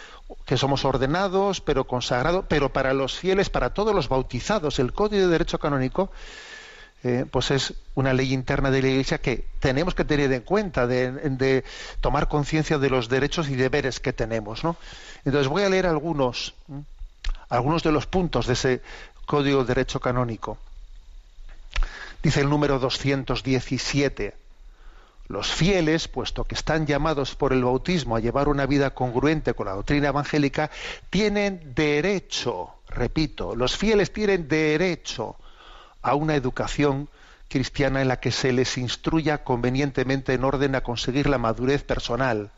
[0.45, 4.79] que somos ordenados, pero consagrados, pero para los fieles, para todos los bautizados.
[4.79, 6.11] El Código de Derecho Canónico
[7.03, 10.87] eh, pues es una ley interna de la Iglesia que tenemos que tener en cuenta,
[10.87, 11.63] de,
[12.01, 14.63] tomar conciencia de los derechos y deberes que tenemos.
[14.63, 14.77] ¿no?
[15.23, 16.55] Entonces voy a leer algunos,
[17.49, 18.81] algunos de los puntos de ese
[19.25, 20.57] Código de Derecho Canónico.
[22.23, 24.33] Dice el número 217.
[25.27, 29.67] Los fieles, puesto que están llamados por el bautismo a llevar una vida congruente con
[29.67, 30.71] la doctrina evangélica,
[31.09, 35.35] tienen derecho, repito, los fieles tienen derecho
[36.07, 37.09] a una educación
[37.49, 42.49] cristiana en la que se les instruya convenientemente en orden a conseguir la madurez personal.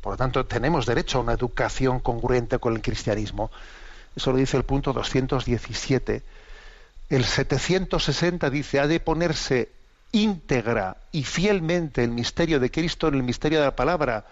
[0.00, 3.50] Por lo tanto, tenemos derecho a una educación congruente con el cristianismo.
[4.16, 6.22] Eso lo dice el punto 217.
[7.10, 9.70] El 760 dice, ha de ponerse
[10.12, 14.24] íntegra y fielmente el misterio de Cristo en el misterio de la palabra.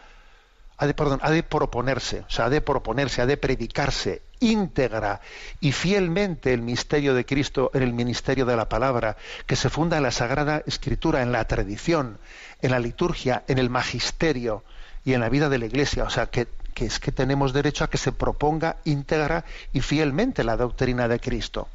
[0.83, 0.87] Ha
[1.31, 5.21] de, proponerse, o sea, ha de proponerse, ha de predicarse íntegra
[5.61, 9.17] y fielmente el misterio de Cristo en el ministerio de la palabra,
[9.47, 12.19] que se funda en la Sagrada Escritura, en la tradición,
[12.61, 14.65] en la liturgia, en el magisterio
[15.05, 16.03] y en la vida de la Iglesia.
[16.03, 20.57] O sea, que es que tenemos derecho a que se proponga íntegra y fielmente la
[20.57, 21.69] doctrina de Cristo.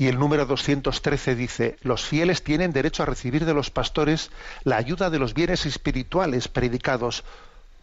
[0.00, 4.30] Y el número 213 dice, los fieles tienen derecho a recibir de los pastores
[4.64, 7.22] la ayuda de los bienes espirituales predicados.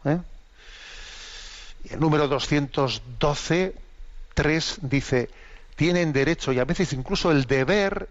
[0.03, 0.17] ¿eh?
[1.83, 3.75] Y el número 212,
[4.33, 5.29] 3 dice,
[5.75, 8.09] tienen derecho y a veces incluso el deber,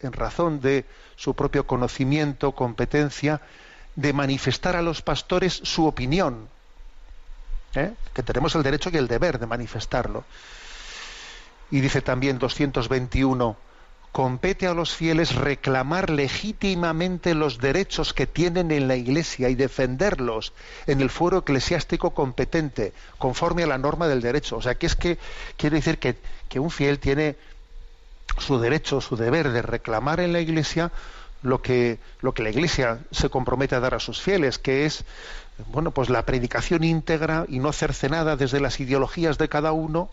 [0.00, 0.84] en razón de
[1.16, 3.40] su propio conocimiento, competencia,
[3.96, 6.46] de manifestar a los pastores su opinión.
[7.74, 7.94] ¿eh?
[8.12, 10.26] Que tenemos el derecho y el deber de manifestarlo.
[11.70, 13.56] Y dice también 221,
[14.12, 20.52] compete a los fieles reclamar legítimamente los derechos que tienen en la Iglesia y defenderlos
[20.86, 24.56] en el fuero eclesiástico competente, conforme a la norma del derecho.
[24.56, 25.18] O sea, que es que
[25.56, 26.16] quiere decir que,
[26.48, 27.36] que un fiel tiene
[28.38, 30.90] su derecho, su deber de reclamar en la Iglesia
[31.42, 35.04] lo que, lo que la Iglesia se compromete a dar a sus fieles, que es
[35.68, 40.08] bueno, pues la predicación íntegra y no cercenada desde las ideologías de cada uno,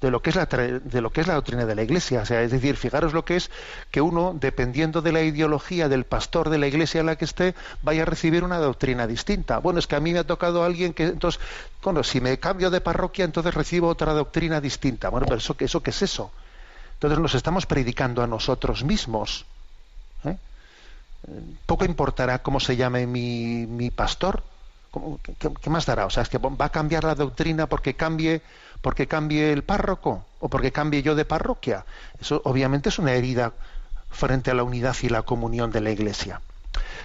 [0.00, 2.26] de lo que es la de lo que es la doctrina de la iglesia o
[2.26, 3.50] sea es decir fijaros lo que es
[3.90, 7.54] que uno dependiendo de la ideología del pastor de la iglesia en la que esté
[7.82, 10.92] vaya a recibir una doctrina distinta bueno es que a mí me ha tocado alguien
[10.92, 11.40] que entonces
[11.82, 15.82] bueno si me cambio de parroquia entonces recibo otra doctrina distinta bueno pero eso eso
[15.82, 16.30] qué es eso
[16.94, 19.46] entonces nos estamos predicando a nosotros mismos
[20.24, 20.36] ¿eh?
[21.64, 24.42] poco importará cómo se llame mi, mi pastor
[25.38, 26.06] ¿Qué, ¿Qué, más dará?
[26.06, 28.40] O sea, es que va a cambiar la doctrina porque cambie
[28.86, 31.84] porque cambie el párroco o porque cambie yo de parroquia.
[32.20, 33.52] Eso obviamente es una herida
[34.12, 36.40] frente a la unidad y la comunión de la Iglesia.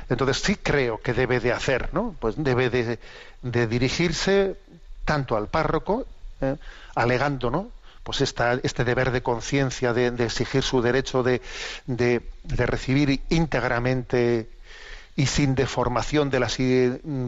[0.08, 2.16] Entonces sí creo que debe de hacer, ¿no?
[2.20, 3.00] Pues debe de,
[3.42, 4.58] dirigirse
[5.06, 6.06] tanto al párroco,
[6.42, 6.58] ¿eh?
[6.94, 7.72] alegando, ¿no?
[8.04, 11.42] Pues esta, este deber de conciencia de, exigir su derecho de,
[11.88, 12.22] de
[12.68, 14.48] recibir íntegramente
[15.22, 16.58] y sin deformación de las,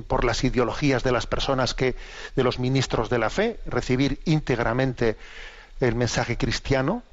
[0.08, 1.96] por las ideologías de las personas que
[2.36, 5.16] de los ministros de la fe recibir íntegramente
[5.80, 7.04] el mensaje cristiano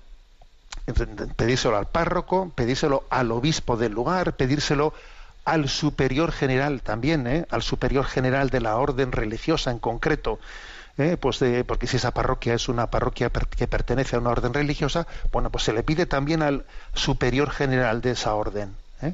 [1.37, 4.95] pedírselo al párroco pedírselo al obispo del lugar pedírselo
[5.45, 7.45] al superior general también ¿eh?
[7.51, 10.39] al superior general de la orden religiosa en concreto
[10.97, 11.19] ¿eh?
[11.21, 15.07] pues de, porque si esa parroquia es una parroquia que pertenece a una orden religiosa
[15.31, 16.65] bueno pues se le pide también al
[16.95, 19.13] superior general de esa orden ¿eh?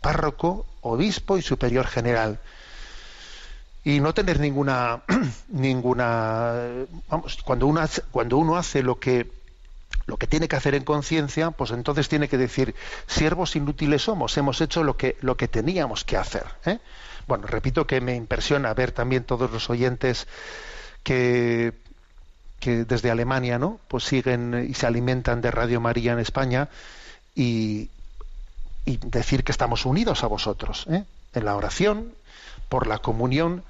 [0.00, 2.38] Párroco, obispo y superior general.
[3.84, 5.02] y no tener ninguna
[5.48, 6.54] ninguna
[7.08, 9.30] vamos cuando uno hace, cuando uno hace lo que
[10.06, 12.74] lo que tiene que hacer en conciencia pues entonces tiene que decir
[13.06, 16.78] siervos inútiles somos hemos hecho lo que lo que teníamos que hacer ¿eh?
[17.28, 20.26] bueno repito que me impresiona ver también todos los oyentes
[21.04, 21.72] que
[22.58, 26.68] que desde Alemania no pues siguen y se alimentan de Radio María en España
[27.36, 27.90] y,
[28.86, 31.04] y decir que estamos unidos a vosotros ¿eh?
[31.34, 32.14] en la oración
[32.70, 33.62] por la comunión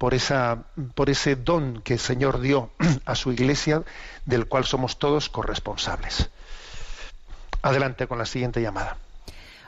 [0.00, 0.62] por, esa,
[0.94, 2.70] por ese don que el Señor dio
[3.04, 3.82] a su iglesia,
[4.24, 6.30] del cual somos todos corresponsables.
[7.60, 8.96] Adelante con la siguiente llamada.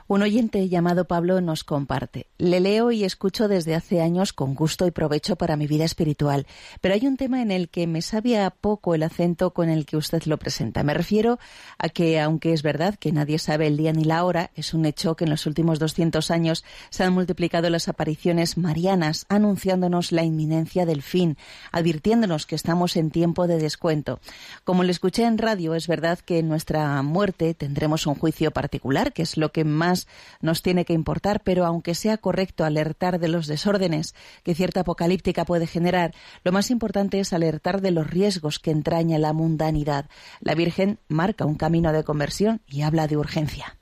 [0.08, 2.26] Un oyente llamado Pablo nos comparte.
[2.36, 6.46] Le leo y escucho desde hace años con gusto y provecho para mi vida espiritual,
[6.80, 9.96] pero hay un tema en el que me sabía poco el acento con el que
[9.96, 10.82] usted lo presenta.
[10.82, 11.38] Me refiero
[11.78, 14.86] a que, aunque es verdad que nadie sabe el día ni la hora, es un
[14.86, 20.24] hecho que en los últimos 200 años se han multiplicado las apariciones marianas, anunciándonos la
[20.24, 21.36] inminencia del fin,
[21.70, 24.18] advirtiéndonos que estamos en tiempo de descuento.
[24.64, 29.12] Como le escuché en radio, es verdad que en nuestra muerte tendremos un juicio particular,
[29.12, 30.01] que es lo que más
[30.40, 35.44] nos tiene que importar, pero aunque sea correcto alertar de los desórdenes que cierta apocalíptica
[35.44, 40.06] puede generar, lo más importante es alertar de los riesgos que entraña la mundanidad.
[40.40, 43.76] La Virgen marca un camino de conversión y habla de urgencia.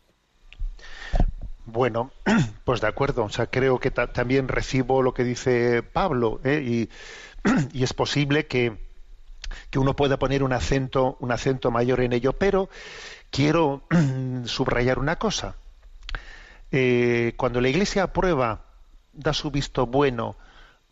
[1.67, 2.11] Bueno,
[2.65, 3.25] pues de acuerdo.
[3.25, 6.63] O sea, creo que ta también recibo lo que dice Pablo ¿eh?
[6.65, 6.91] y,
[7.73, 8.77] y, es posible que,
[9.71, 12.69] que uno pueda poner un acento, un acento mayor en ello, pero
[13.31, 13.83] quiero
[14.45, 15.57] subrayar una cosa
[16.73, 18.63] eh, cuando la Iglesia aprueba,
[19.13, 20.37] da su visto bueno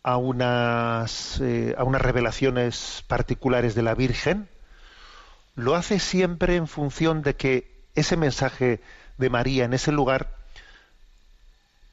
[0.03, 4.49] a unas, eh, a unas revelaciones particulares de la Virgen,
[5.55, 8.81] lo hace siempre en función de que ese mensaje
[9.17, 10.35] de María en ese lugar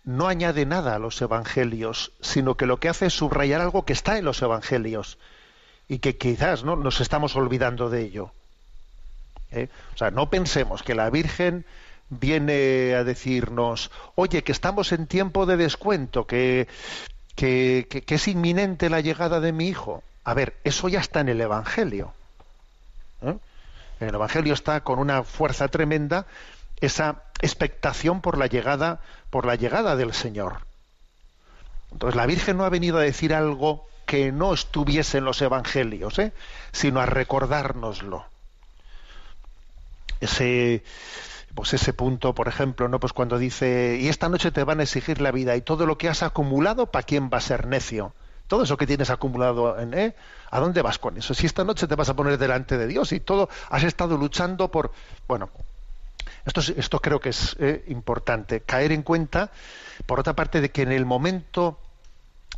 [0.04, 3.92] no añade nada a los evangelios, sino que lo que hace es subrayar algo que
[3.92, 5.18] está en los evangelios
[5.88, 6.76] y que quizás ¿no?
[6.76, 8.30] nos estamos olvidando de ello.
[9.50, 9.68] ¿Eh?
[9.94, 11.66] O sea, no pensemos que la Virgen
[12.08, 16.68] viene a decirnos, oye, que estamos en tiempo de descuento, que,
[17.34, 20.02] que, es inminente la llegada de mi hijo.
[20.24, 22.12] A ver, eso ya está en el Evangelio.
[23.22, 23.36] ¿eh?
[24.00, 26.26] En el Evangelio está con una fuerza tremenda
[26.80, 29.00] esa expectación por la llegada,
[29.30, 30.58] por la llegada del Señor.
[31.92, 36.18] Entonces la Virgen no ha venido a decir algo que no estuviese en los Evangelios,
[36.18, 36.32] ¿eh?
[36.72, 38.24] sino a recordárnoslo.
[40.20, 40.82] Ese,
[41.56, 43.00] pues ese punto, por ejemplo, ¿no?
[43.00, 45.98] Pues cuando dice, y esta noche te van a exigir la vida y todo lo
[45.98, 48.12] que has acumulado, ¿para quién va a ser necio?
[48.46, 50.14] Todo eso que tienes acumulado, en, ¿eh?
[50.50, 51.34] ¿a dónde vas con eso?
[51.34, 54.70] Si esta noche te vas a poner delante de Dios y todo, has estado luchando
[54.70, 54.92] por,
[55.26, 55.48] bueno,
[56.44, 59.50] esto, esto creo que es eh, importante, caer en cuenta,
[60.04, 61.80] por otra parte, de que en el momento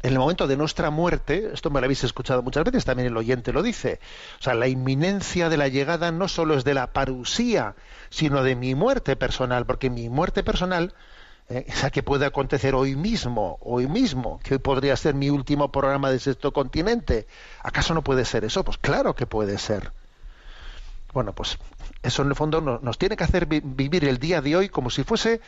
[0.02, 3.16] en el momento de nuestra muerte, esto me lo habéis escuchado muchas veces, también el
[3.16, 3.98] oyente lo dice,
[4.38, 7.74] o sea, la inminencia de la llegada no solo es de la parusía,
[8.08, 10.94] sino de mi muerte personal, porque mi muerte personal,
[11.48, 15.72] eh, esa que puede acontecer hoy mismo, hoy mismo, que hoy podría ser mi último
[15.72, 17.26] programa de Sexto Continente,
[17.62, 18.64] ¿acaso no puede ser eso?
[18.64, 19.90] Pues claro que puede ser.
[21.12, 21.58] Bueno, pues
[22.02, 24.90] eso en el fondo nos, tiene que hacer vi vivir el día de hoy como
[24.90, 25.40] si fuese...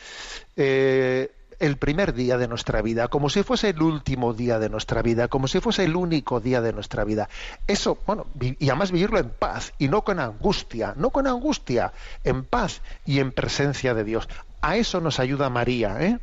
[0.57, 1.31] Eh,
[1.61, 5.29] el primer día de nuestra vida, como si fuese el último día de nuestra vida,
[5.29, 7.29] como si fuese el único día de nuestra vida.
[7.67, 11.93] Eso, bueno, y además vivirlo en paz y no con angustia, no con angustia,
[12.25, 14.29] en paz y en presencia de Dios.
[14.63, 16.19] A eso nos ayuda María, ¿eh?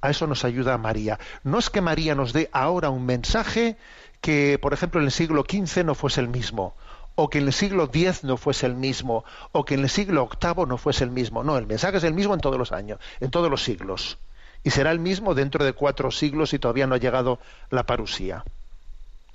[0.00, 1.18] A eso nos ayuda María.
[1.42, 3.76] No es que María nos dé ahora un mensaje
[4.20, 6.74] que, por ejemplo, en el siglo XV no fuese el mismo,
[7.16, 10.28] o que en el siglo X no fuese el mismo, o que en el siglo
[10.40, 11.42] VIII no fuese el mismo.
[11.42, 14.16] No, el mensaje es el mismo en todos los años, en todos los siglos
[14.62, 17.38] y será el mismo dentro de cuatro siglos y todavía no ha llegado
[17.70, 18.44] la parusía.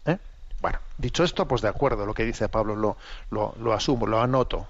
[0.06, 0.18] ¿Eh?
[0.62, 2.98] Bueno, dicho esto, pues de acuerdo, lo que dice Pablo lo,
[3.32, 4.68] lo, lo asumo, lo anoto.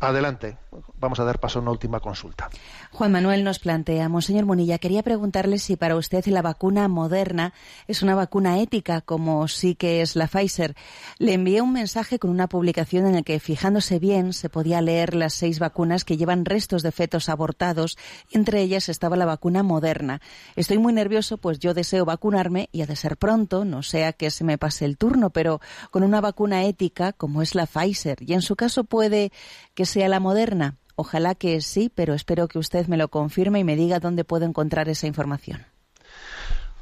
[0.00, 0.56] Adelante,
[0.98, 2.50] vamos a dar paso a una última consulta.
[2.90, 7.52] Juan Manuel nos plantea, Monseñor Munilla, quería preguntarle si para usted la vacuna moderna
[7.86, 10.74] es una vacuna ética, como sí que es la Pfizer.
[11.18, 15.14] Le envié un mensaje con una publicación en el que, fijándose bien, se podía leer
[15.14, 17.98] las seis vacunas que llevan restos de fetos abortados,
[18.32, 20.20] entre ellas estaba la vacuna moderna.
[20.56, 24.30] Estoy muy nervioso, pues yo deseo vacunarme y ha de ser pronto, no sea que
[24.30, 25.60] se me pase el turno, pero
[25.90, 28.18] con una vacuna ética como es la Pfizer.
[28.22, 29.30] Y en su caso puede
[29.74, 30.78] que sea la moderna.
[31.00, 34.44] Ojalá que sí, pero espero que usted me lo confirme y me diga dónde puedo
[34.46, 35.64] encontrar esa información.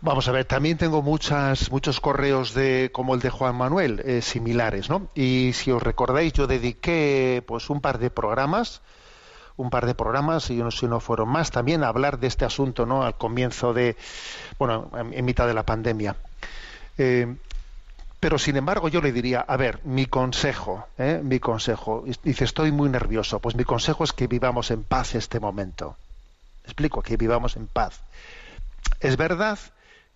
[0.00, 4.22] Vamos a ver, también tengo muchas, muchos correos de, como el de Juan Manuel, eh,
[4.22, 5.10] similares, ¿no?
[5.14, 8.80] Y si os recordáis, yo dediqué pues un par de programas,
[9.58, 12.46] un par de programas, y no si no fueron más, también a hablar de este
[12.46, 13.02] asunto, ¿no?
[13.02, 13.98] Al comienzo de,
[14.58, 16.16] bueno, en, en mitad de la pandemia.
[16.96, 17.36] Eh,
[18.26, 21.20] pero sin embargo yo le diría, a ver, mi consejo, ¿eh?
[21.22, 25.38] mi consejo, dice, estoy muy nervioso, pues mi consejo es que vivamos en paz este
[25.38, 25.96] momento.
[26.64, 28.00] Explico, que vivamos en paz.
[28.98, 29.60] Es verdad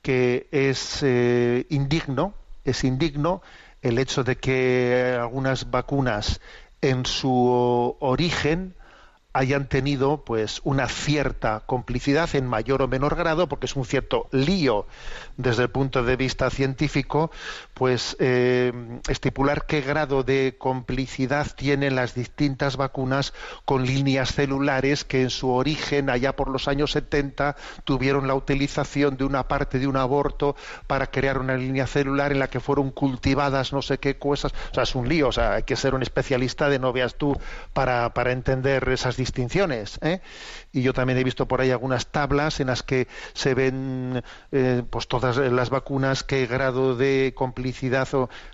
[0.02, 2.34] que es eh, indigno,
[2.64, 3.42] es indigno
[3.80, 6.40] el hecho de que algunas vacunas
[6.82, 8.74] en su origen
[9.32, 14.28] hayan tenido pues una cierta complicidad en mayor o menor grado porque es un cierto
[14.32, 14.86] lío
[15.36, 17.30] desde el punto de vista científico
[17.74, 18.72] pues eh,
[19.08, 23.32] estipular qué grado de complicidad tienen las distintas vacunas
[23.64, 27.54] con líneas celulares que en su origen allá por los años 70
[27.84, 30.56] tuvieron la utilización de una parte de un aborto
[30.88, 34.52] para crear una línea celular en la que fueron cultivadas no sé qué cosas.
[34.72, 37.14] O sea es un lío o sea hay que ser un especialista de no veas
[37.14, 37.38] tú
[37.72, 39.98] para, para entender esas distinciones.
[40.02, 40.20] ¿eh?
[40.72, 44.82] Y yo también he visto por ahí algunas tablas en las que se ven eh,
[44.88, 48.08] pues todas las vacunas, qué grado de complicidad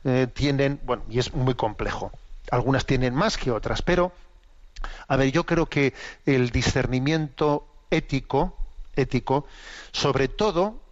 [0.04, 0.80] eh, tienen.
[0.84, 2.10] Bueno, y es muy complejo.
[2.50, 4.12] Algunas tienen más que otras, pero
[5.08, 5.94] a ver, yo creo que
[6.26, 8.56] el discernimiento ético,
[8.94, 9.46] ético,
[9.92, 10.82] sobre todo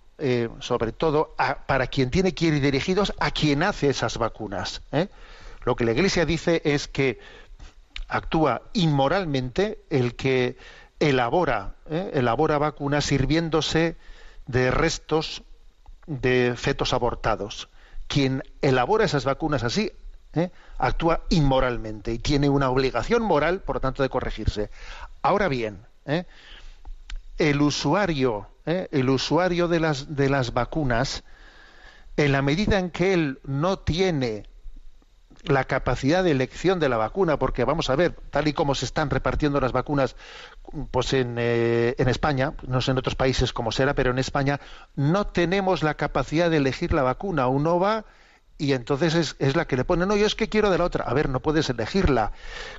[0.60, 1.34] sobre todo
[1.66, 4.80] para quien tiene que ir dirigidos a quien hace esas vacunas.
[5.64, 7.18] Lo que la Iglesia dice es que
[8.08, 10.56] actúa inmoralmente el que
[11.00, 12.10] elabora, ¿eh?
[12.14, 13.96] elabora vacunas sirviéndose
[14.46, 15.42] de restos
[16.06, 17.68] de fetos abortados.
[18.06, 19.92] Quien elabora esas vacunas así
[20.34, 20.50] ¿eh?
[20.78, 24.70] actúa inmoralmente y tiene una obligación moral, por lo tanto, de corregirse.
[25.22, 26.24] Ahora bien, ¿eh?
[27.38, 31.24] el usuario, el usuario de las, de las vacunas,
[32.16, 34.44] en la medida en que él no tiene
[35.44, 38.84] la capacidad de elección de la vacuna, porque vamos a ver, tal y como se
[38.84, 40.16] están repartiendo las vacunas
[40.90, 44.60] pues en, eh, en España, no sé en otros países cómo será, pero en España
[44.96, 47.46] no tenemos la capacidad de elegir la vacuna.
[47.48, 48.04] Uno va
[48.56, 50.84] y entonces es, es la que le pone, no, yo es que quiero de la
[50.84, 51.04] otra.
[51.04, 52.32] A ver, no puedes elegirla.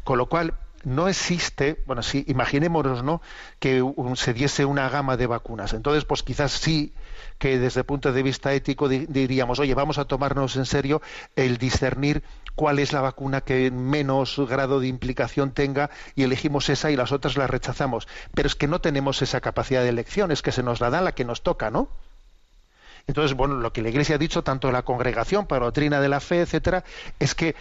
[0.04, 0.56] Con lo cual,
[0.86, 3.22] no existe, bueno, sí, imaginémonos, ¿no?,
[3.60, 3.84] que
[4.16, 5.74] se diese una gama de vacunas.
[5.74, 6.94] Entonces, pues quizás sí
[7.40, 11.02] que desde el punto de vista ético diríamos, oye, vamos a tomarnos en serio
[11.36, 12.24] el discernir
[12.56, 17.12] cuál es la vacuna que menos grado de implicación tenga y elegimos esa y las
[17.12, 18.08] otras las rechazamos.
[18.34, 21.02] Pero es que no tenemos esa capacidad de elección, es que se nos la da
[21.02, 21.90] la que nos toca, ¿no?
[23.08, 26.10] Entonces, bueno, lo que la Iglesia ha dicho, tanto la congregación para la doctrina de
[26.10, 26.84] la fe, etcétera,
[27.20, 27.56] es que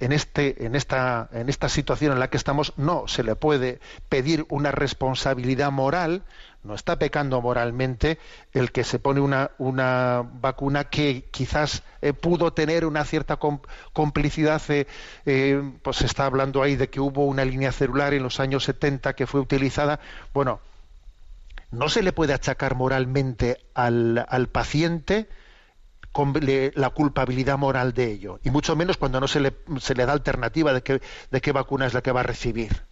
[0.00, 3.80] en, este, en, esta, en esta situación en la que estamos no se le puede
[4.08, 6.24] pedir una responsabilidad moral
[6.62, 8.18] no está pecando moralmente
[8.52, 13.38] el que se pone una, una vacuna que quizás eh, pudo tener una cierta
[13.92, 14.60] complicidad.
[14.68, 14.86] Eh,
[15.24, 18.64] eh, pues se está hablando ahí de que hubo una línea celular en los años
[18.64, 20.00] 70 que fue utilizada.
[20.34, 20.60] Bueno,
[21.70, 25.28] no se le puede achacar moralmente al, al paciente
[26.12, 26.34] con
[26.74, 30.12] la culpabilidad moral de ello, y mucho menos cuando no se le, se le da
[30.12, 31.00] alternativa de qué,
[31.30, 32.82] de qué vacuna es la que va a recibir.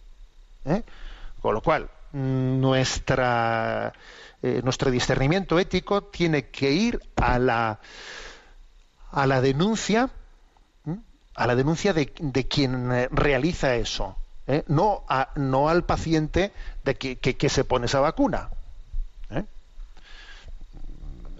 [1.41, 3.93] Con lo cual, nuestra,
[4.41, 7.79] eh, nuestro discernimiento ético tiene que ir a la,
[9.11, 10.09] a la denuncia,
[11.35, 14.17] a la denuncia de, de quien eh, realiza eso,
[14.47, 14.63] ¿eh?
[14.67, 16.51] no, a, no al paciente
[16.83, 18.49] de que, que, se pone esa vacuna.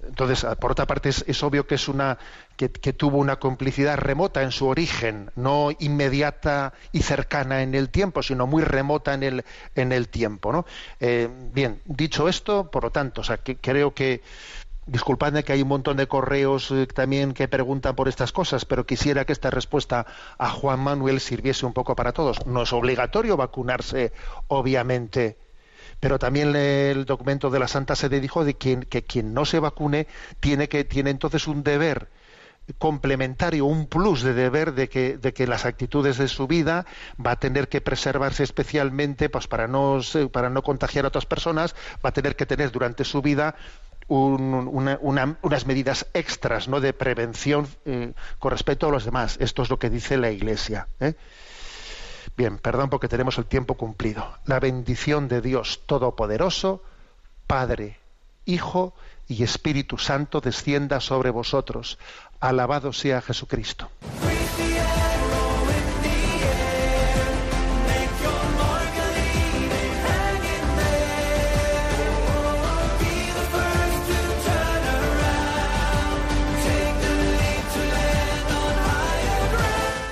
[0.10, 2.18] Entonces, por otra parte, es, obvio que es una
[2.58, 8.22] que, tuvo una complicidad remota en su origen, no inmediata y cercana en el tiempo,
[8.24, 9.46] sino muy remota en el
[9.76, 10.66] en el tiempo, ¿no?
[11.00, 14.22] Eh, bien, dicho esto, por lo tanto, o sea, que creo que
[14.88, 18.86] disculpadme que hay un montón de correos eh, también que preguntan por estas cosas, pero
[18.86, 20.06] quisiera que esta respuesta
[20.38, 22.46] a Juan Manuel sirviese un poco para todos.
[22.46, 24.12] No es obligatorio vacunarse,
[24.48, 25.38] obviamente
[26.00, 29.60] pero también el documento de la Santa Sede dijo de quien, que quien no se
[29.60, 30.08] vacune
[30.40, 32.08] tiene que tiene entonces un deber
[32.78, 36.86] complementario, un plus de deber de que, de que las actitudes de su vida
[37.24, 41.76] va a tener que preservarse especialmente pues para no para no contagiar a otras personas,
[42.06, 43.56] va a tener que tener durante su vida
[44.08, 46.80] unas medidas extras ¿no?
[46.80, 49.38] de prevención eh, con respecto a los demás.
[49.40, 50.88] Esto es lo que dice la Iglesia.
[51.00, 51.14] ¿eh?
[52.40, 54.26] Bien, perdón porque tenemos el tiempo cumplido.
[54.46, 56.82] La bendición de Dios Todopoderoso,
[57.48, 57.98] Padre,
[58.46, 58.94] Hijo
[59.28, 62.00] y Espíritu Santo descienda sobre vosotros.
[62.40, 63.90] Alabado sea Jesucristo.